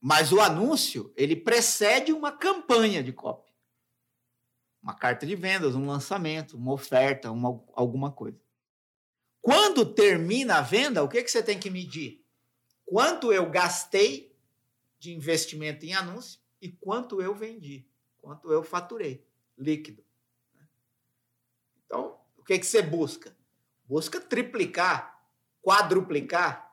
Mas 0.00 0.32
o 0.32 0.40
anúncio, 0.40 1.12
ele 1.16 1.36
precede 1.36 2.12
uma 2.12 2.32
campanha 2.32 3.02
de 3.02 3.12
copy. 3.12 3.47
Uma 4.88 4.94
carta 4.94 5.26
de 5.26 5.36
vendas, 5.36 5.74
um 5.74 5.86
lançamento, 5.86 6.56
uma 6.56 6.72
oferta, 6.72 7.30
uma, 7.30 7.62
alguma 7.74 8.10
coisa. 8.10 8.40
Quando 9.42 9.84
termina 9.84 10.56
a 10.56 10.62
venda, 10.62 11.04
o 11.04 11.08
que, 11.10 11.22
que 11.22 11.30
você 11.30 11.42
tem 11.42 11.60
que 11.60 11.68
medir? 11.68 12.24
Quanto 12.86 13.30
eu 13.30 13.50
gastei 13.50 14.34
de 14.98 15.12
investimento 15.12 15.84
em 15.84 15.92
anúncio 15.92 16.40
e 16.58 16.70
quanto 16.70 17.20
eu 17.20 17.34
vendi, 17.34 17.86
quanto 18.16 18.50
eu 18.50 18.62
faturei, 18.62 19.22
líquido. 19.58 20.02
Então, 21.84 22.18
o 22.38 22.42
que, 22.42 22.58
que 22.58 22.66
você 22.66 22.80
busca? 22.80 23.36
Busca 23.86 24.18
triplicar 24.18 25.18
quadruplicar. 25.60 26.66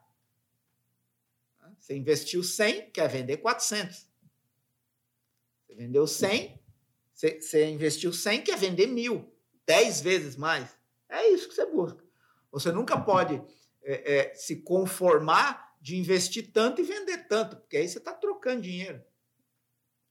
Você 1.78 1.97
investiu 1.97 2.41
100, 2.41 2.91
quer 2.91 3.10
vender 3.10 3.38
400. 3.38 4.08
Você 5.67 5.75
vendeu 5.75 6.08
100, 6.08 6.58
você, 7.15 7.69
investiu 7.69 8.12
100, 8.12 8.41
quer 8.43 8.58
vender 8.58 8.88
mil. 8.88 9.32
10 9.65 10.01
vezes 10.01 10.36
mais. 10.36 10.69
É 11.10 11.28
isso 11.30 11.47
que 11.47 11.56
você 11.56 11.65
busca. 11.65 12.04
Você 12.51 12.71
nunca 12.71 12.99
pode 12.99 13.41
é, 13.82 14.17
é, 14.17 14.34
se 14.36 14.58
conformar 14.58 15.75
de 15.82 15.97
investir 15.97 16.51
tanto 16.51 16.82
e 16.82 16.84
vender 16.84 17.28
tanto, 17.28 17.58
porque 17.58 17.78
aí 17.78 17.88
você 17.88 17.97
está 17.97 18.13
trocando 18.13 18.62
dinheiro. 18.62 19.01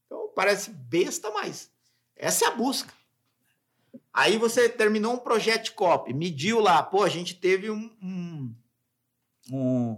Então, 0.07 0.33
parece 0.35 0.71
besta, 0.71 1.31
mas 1.31 1.71
essa 2.17 2.47
é 2.47 2.49
a 2.49 2.53
busca. 2.53 2.93
Aí 4.13 4.39
você 4.39 4.69
terminou 4.69 5.15
um 5.15 5.19
projeto 5.19 5.65
de 5.65 5.73
copy, 5.73 6.13
mediu 6.13 6.59
lá, 6.59 6.83
pô, 6.83 7.03
a 7.03 7.09
gente 7.09 7.35
teve 7.35 7.71
um, 7.71 7.97
um 8.03 8.55
um, 9.51 9.97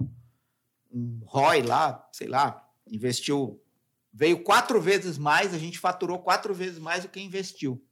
um 0.90 1.20
ROI 1.24 1.62
lá, 1.62 2.08
sei 2.12 2.28
lá, 2.28 2.68
investiu, 2.90 3.62
veio 4.16 4.42
quatro 4.42 4.80
vezes 4.80 5.18
mais, 5.18 5.52
a 5.52 5.58
gente 5.58 5.78
faturou 5.78 6.18
quatro 6.18 6.54
vezes 6.54 6.78
mais 6.78 7.02
do 7.02 7.08
que 7.08 7.20
investiu. 7.20 7.84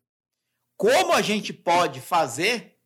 Como 0.77 1.13
a 1.13 1.21
gente 1.21 1.53
pode 1.53 2.01
fazer 2.01 2.81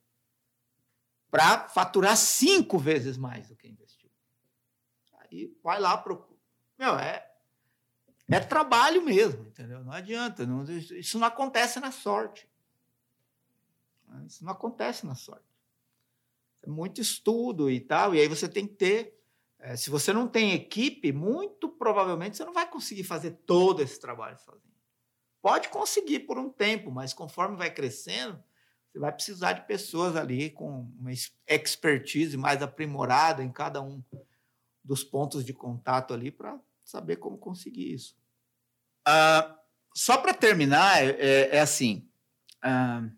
para 1.31 1.69
faturar 1.69 2.17
cinco 2.17 2.79
vezes 2.79 3.17
mais 3.17 3.49
do 3.49 3.57
que 3.57 3.69
investiu? 3.69 4.11
Aí 5.21 5.57
vai 5.63 5.79
lá, 5.79 5.97
procura. 5.97 6.39
Meu, 6.77 6.99
é, 6.99 7.31
é 8.29 8.41
trabalho 8.41 9.03
mesmo, 9.03 9.47
entendeu? 9.47 9.85
Não 9.85 9.93
adianta. 9.93 10.45
Não, 10.45 10.65
isso 10.65 11.19
não 11.19 11.27
acontece 11.29 11.79
na 11.79 11.93
sorte. 11.93 12.49
Isso 14.27 14.45
não 14.45 14.53
acontece 14.53 15.07
na 15.07 15.15
sorte 15.15 15.49
muito 16.67 17.01
estudo 17.01 17.71
e 17.71 17.81
tal, 17.81 18.15
e 18.15 18.21
aí 18.21 18.29
você 18.29 18.49
tem 18.49 18.67
que 18.67 18.75
ter. 18.75 19.18
É, 19.61 19.77
se 19.77 19.91
você 19.91 20.13
não 20.13 20.29
tem 20.29 20.53
equipe, 20.53 21.13
muito 21.13 21.69
provavelmente 21.69 22.37
você 22.37 22.45
não 22.45 22.53
vai 22.53 22.69
conseguir 22.69 23.05
fazer 23.05 23.33
todo 23.45 23.83
esse 23.83 23.99
trabalho 23.99 24.39
sozinho. 24.39 24.75
Pode 25.43 25.69
conseguir 25.69 26.21
por 26.21 26.39
um 26.39 26.51
tempo, 26.51 26.91
mas 26.91 27.13
conforme 27.13 27.57
vai 27.57 27.73
crescendo, 27.73 28.43
você 28.91 28.99
vai 28.99 29.13
precisar 29.13 29.53
de 29.53 29.67
pessoas 29.67 30.17
ali 30.17 30.51
com 30.51 30.91
uma 30.99 31.13
expertise 31.47 32.37
mais 32.37 32.63
aprimorada 32.63 33.43
em 33.43 33.53
cada 33.53 33.83
um 33.83 34.03
dos 34.83 35.05
pontos 35.05 35.45
de 35.45 35.53
contato 35.53 36.15
ali 36.15 36.31
para 36.31 36.59
saber 36.85 37.17
como 37.17 37.37
conseguir 37.37 37.93
isso. 37.93 38.17
Uh, 39.07 39.55
só 39.95 40.17
para 40.17 40.33
terminar, 40.33 41.03
é, 41.03 41.11
é, 41.11 41.57
é 41.57 41.61
assim. 41.61 42.09
Uh, 42.65 43.15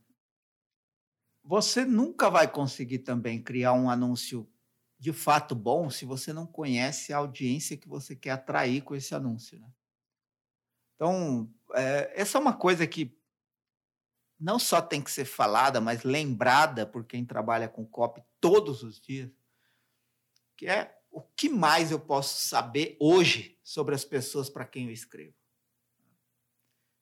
você 1.44 1.85
nunca 1.85 2.29
vai 2.29 2.50
conseguir 2.50 3.00
também 3.00 3.42
criar 3.42 3.72
um 3.72 3.88
anúncio 3.88 4.49
de 5.00 5.14
fato 5.14 5.54
bom 5.54 5.88
se 5.88 6.04
você 6.04 6.30
não 6.30 6.46
conhece 6.46 7.10
a 7.10 7.16
audiência 7.16 7.76
que 7.76 7.88
você 7.88 8.14
quer 8.14 8.32
atrair 8.32 8.82
com 8.82 8.94
esse 8.94 9.14
anúncio. 9.14 9.58
Né? 9.58 9.66
Então, 10.94 11.50
é, 11.72 12.12
essa 12.14 12.36
é 12.36 12.40
uma 12.40 12.52
coisa 12.52 12.86
que 12.86 13.18
não 14.38 14.59
só 14.59 14.82
tem 14.82 15.01
que 15.01 15.11
ser 15.11 15.24
falada, 15.24 15.80
mas 15.80 16.05
lembrada 16.05 16.86
por 16.86 17.07
quem 17.07 17.24
trabalha 17.24 17.66
com 17.66 17.86
copy 17.86 18.22
todos 18.38 18.82
os 18.82 19.01
dias, 19.01 19.30
que 20.55 20.66
é 20.66 20.94
o 21.11 21.22
que 21.22 21.48
mais 21.48 21.90
eu 21.90 21.98
posso 21.98 22.46
saber 22.46 22.98
hoje 23.01 23.59
sobre 23.62 23.94
as 23.94 24.05
pessoas 24.05 24.51
para 24.51 24.66
quem 24.66 24.84
eu 24.84 24.92
escrevo. 24.92 25.34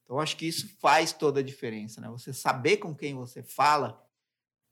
Então, 0.05 0.21
acho 0.21 0.37
que 0.37 0.47
isso 0.47 0.69
faz 0.79 1.13
toda 1.13 1.41
a 1.41 1.43
diferença, 1.43 2.01
né? 2.01 2.09
Você 2.11 2.33
saber 2.33 2.77
com 2.77 2.95
quem 2.95 3.17
você 3.17 3.43
fala 3.43 4.09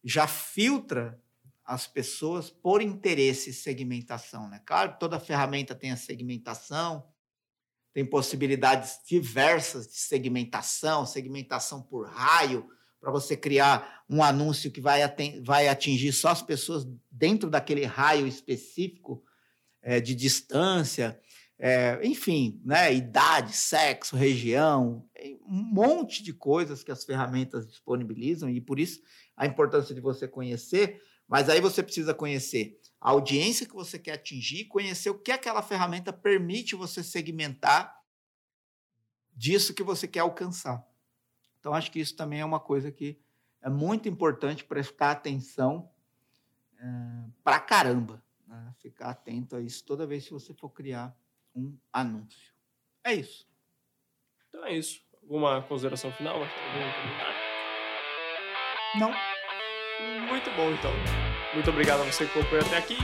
já 0.05 0.29
filtra 0.29 1.21
as 1.67 1.87
pessoas 1.87 2.49
por 2.49 2.81
interesse 2.81 3.51
e 3.51 3.55
segmentação. 3.55 4.49
Né? 4.49 4.61
Claro 4.65 4.97
toda 5.01 5.19
ferramenta 5.19 5.75
tem 5.75 5.91
a 5.91 5.97
segmentação, 5.97 7.05
tem 7.93 8.05
possibilidades 8.05 9.01
diversas 9.07 9.89
de 9.89 9.97
segmentação, 9.97 11.05
segmentação 11.05 11.83
por 11.83 12.07
raio, 12.07 12.69
para 13.01 13.11
você 13.11 13.37
criar 13.37 14.05
um 14.09 14.23
anúncio 14.23 14.71
que 14.71 14.81
vai, 14.81 15.01
vai 15.43 15.69
atingir 15.69 16.13
só 16.13 16.29
as 16.29 16.43
pessoas 16.43 16.87
dentro 17.11 17.49
daquele 17.51 17.85
raio 17.85 18.27
específico 18.27 19.23
é, 19.83 20.01
de 20.01 20.15
distância, 20.15 21.21
é, 21.59 21.99
enfim, 22.03 22.61
né, 22.65 22.93
idade, 22.93 23.53
sexo, 23.53 24.17
região, 24.17 25.09
um 25.47 25.63
monte 25.63 26.23
de 26.23 26.33
coisas 26.33 26.83
que 26.83 26.93
as 26.93 27.05
ferramentas 27.05 27.67
disponibilizam, 27.67 28.51
e 28.51 28.61
por 28.61 28.79
isso 28.79 29.01
a 29.37 29.47
importância 29.47 29.95
de 29.95 30.01
você 30.01 30.29
conhecer, 30.29 31.01
Mas 31.29 31.49
aí 31.49 31.61
você 31.61 31.83
precisa 31.83 32.15
conhecer 32.15 32.81
a 33.01 33.11
audiência 33.11 33.67
que 33.67 33.75
você 33.75 33.99
quer 33.99 34.13
atingir, 34.13 34.67
conhecer 34.67 35.11
o 35.11 35.19
que 35.19 35.33
aquela 35.33 35.63
ferramenta 35.63 36.13
permite 36.13 36.75
você 36.75 37.03
segmentar 37.03 38.01
disso 39.35 39.75
que 39.75 39.83
você 39.83 40.09
quer 40.09 40.21
alcançar. 40.21 40.87
Então, 41.59 41.75
acho 41.75 41.91
que 41.91 42.01
isso 42.01 42.17
também 42.17 42.41
é 42.41 42.45
uma 42.45 42.61
coisa 42.61 42.91
que 42.91 43.19
é 43.61 43.69
muito 43.69 44.09
importante 44.09 44.65
prestar 44.65 45.11
atenção 45.11 45.91
é, 46.79 46.85
pra 47.43 47.59
caramba. 47.59 48.23
Né? 48.47 48.75
Ficar 48.79 49.11
atento 49.11 49.57
a 49.57 49.61
isso 49.61 49.85
toda 49.85 50.07
vez 50.07 50.25
que 50.25 50.33
você 50.33 50.55
for 50.55 50.71
criar 50.71 51.17
um 51.55 51.77
anúncio. 51.93 52.55
É 53.03 53.13
isso. 53.15 53.49
Então 54.49 54.65
é 54.65 54.73
isso. 54.73 55.05
Alguma 55.23 55.61
consideração 55.63 56.13
final? 56.13 56.37
Algum 56.37 56.49
comentário? 56.49 57.37
Não. 58.99 59.26
Muito 60.29 60.51
bom, 60.57 60.71
então. 60.71 60.93
Muito 61.55 61.71
obrigado 61.71 62.01
a 62.01 62.05
você 62.05 62.27
que 62.27 62.39
acompanhou 62.39 62.67
até 62.67 62.77
aqui. 62.77 62.99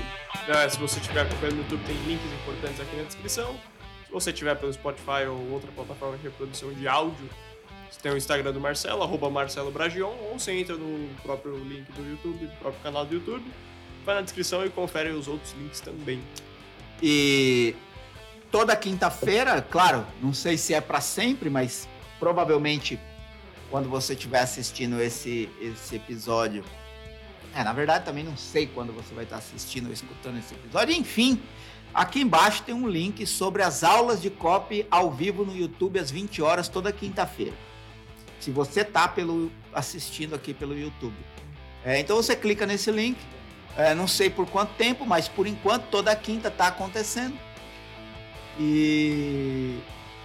É, 0.48 0.68
se 0.68 0.78
você 0.78 1.00
estiver 1.00 1.22
acompanhando 1.22 1.56
no 1.56 1.62
YouTube, 1.62 1.84
tem 1.86 1.96
links 2.06 2.32
importantes 2.32 2.80
aqui 2.80 2.96
na 2.96 3.04
descrição. 3.04 3.58
Se 4.06 4.12
você 4.12 4.30
estiver 4.30 4.54
pelo 4.56 4.72
Spotify 4.72 5.26
ou 5.28 5.52
outra 5.52 5.70
plataforma 5.72 6.18
de 6.18 6.24
reprodução 6.24 6.72
de 6.72 6.86
áudio, 6.86 7.28
você 7.90 8.00
tem 8.00 8.12
o 8.12 8.16
Instagram 8.16 8.52
do 8.52 8.60
Marcelo, 8.60 9.02
arroba 9.02 9.30
Marcelo 9.30 9.70
Bragion, 9.70 10.12
ou 10.30 10.38
você 10.38 10.52
entra 10.52 10.76
no 10.76 11.08
próprio 11.22 11.56
link 11.56 11.90
do 11.92 12.08
YouTube, 12.10 12.46
do 12.46 12.56
próprio 12.58 12.82
canal 12.82 13.06
do 13.06 13.14
YouTube, 13.14 13.44
vai 14.04 14.16
na 14.16 14.20
descrição 14.20 14.64
e 14.64 14.70
confere 14.70 15.10
os 15.10 15.28
outros 15.28 15.52
links 15.52 15.80
também. 15.80 16.22
E 17.02 17.74
toda 18.50 18.76
quinta-feira, 18.76 19.62
claro, 19.62 20.06
não 20.22 20.34
sei 20.34 20.58
se 20.58 20.74
é 20.74 20.80
para 20.80 21.00
sempre, 21.00 21.48
mas 21.48 21.88
provavelmente 22.18 23.00
quando 23.70 23.88
você 23.88 24.12
estiver 24.12 24.40
assistindo 24.40 25.00
esse, 25.00 25.48
esse 25.58 25.96
episódio. 25.96 26.62
É, 27.54 27.62
na 27.62 27.72
verdade 27.72 28.04
também 28.04 28.24
não 28.24 28.36
sei 28.36 28.66
quando 28.66 28.92
você 28.92 29.14
vai 29.14 29.24
estar 29.24 29.36
assistindo 29.36 29.86
ou 29.86 29.92
escutando 29.92 30.38
esse 30.38 30.54
episódio. 30.54 30.94
Enfim, 30.94 31.40
aqui 31.92 32.20
embaixo 32.20 32.62
tem 32.62 32.74
um 32.74 32.88
link 32.88 33.26
sobre 33.26 33.62
as 33.62 33.84
aulas 33.84 34.20
de 34.22 34.30
copy 34.30 34.86
ao 34.90 35.10
vivo 35.10 35.44
no 35.44 35.54
YouTube 35.54 35.98
às 35.98 36.10
20 36.10 36.40
horas 36.42 36.68
toda 36.68 36.92
quinta-feira. 36.92 37.54
Se 38.40 38.50
você 38.50 38.84
tá 38.84 39.06
pelo 39.06 39.52
assistindo 39.72 40.34
aqui 40.34 40.52
pelo 40.52 40.76
YouTube. 40.76 41.16
É, 41.84 41.98
então 41.98 42.16
você 42.16 42.34
clica 42.34 42.66
nesse 42.66 42.90
link. 42.90 43.18
É, 43.76 43.94
não 43.94 44.06
sei 44.06 44.28
por 44.28 44.46
quanto 44.46 44.74
tempo, 44.74 45.06
mas 45.06 45.28
por 45.28 45.46
enquanto 45.46 45.84
toda 45.84 46.14
quinta 46.14 46.48
está 46.48 46.68
acontecendo. 46.68 47.36
E 48.58 49.78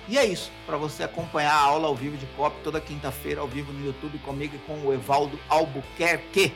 e 0.10 0.18
é 0.18 0.26
isso, 0.26 0.50
para 0.66 0.78
você 0.78 1.04
acompanhar 1.04 1.54
a 1.54 1.62
aula 1.62 1.90
ao 1.90 1.96
vivo 1.96 2.16
de 2.16 2.26
COP 2.28 2.56
toda 2.64 2.80
quinta-feira 2.80 3.42
ao 3.42 3.48
vivo 3.48 3.74
no 3.74 3.86
YouTube 3.86 4.18
comigo 4.20 4.56
e 4.56 4.60
com 4.60 4.88
o 4.88 4.94
Evaldo 4.94 5.38
Albuquerque. 5.50 6.54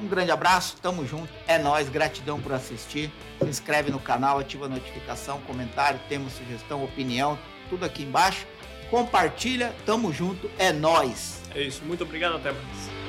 Um 0.00 0.08
grande 0.08 0.30
abraço, 0.30 0.76
tamo 0.80 1.06
junto, 1.06 1.28
é 1.46 1.58
nós, 1.58 1.88
gratidão 1.90 2.40
por 2.40 2.52
assistir. 2.52 3.10
Se 3.38 3.46
inscreve 3.46 3.90
no 3.90 4.00
canal, 4.00 4.38
ativa 4.38 4.64
a 4.64 4.68
notificação, 4.68 5.40
comentário, 5.42 6.00
temos 6.08 6.32
sugestão, 6.32 6.82
opinião, 6.82 7.38
tudo 7.68 7.84
aqui 7.84 8.02
embaixo. 8.02 8.46
Compartilha, 8.90 9.74
tamo 9.84 10.12
junto, 10.12 10.50
é 10.58 10.72
nós. 10.72 11.42
É 11.54 11.60
isso, 11.60 11.82
muito 11.84 12.02
obrigado, 12.02 12.36
até 12.36 12.50
mais. 12.50 12.99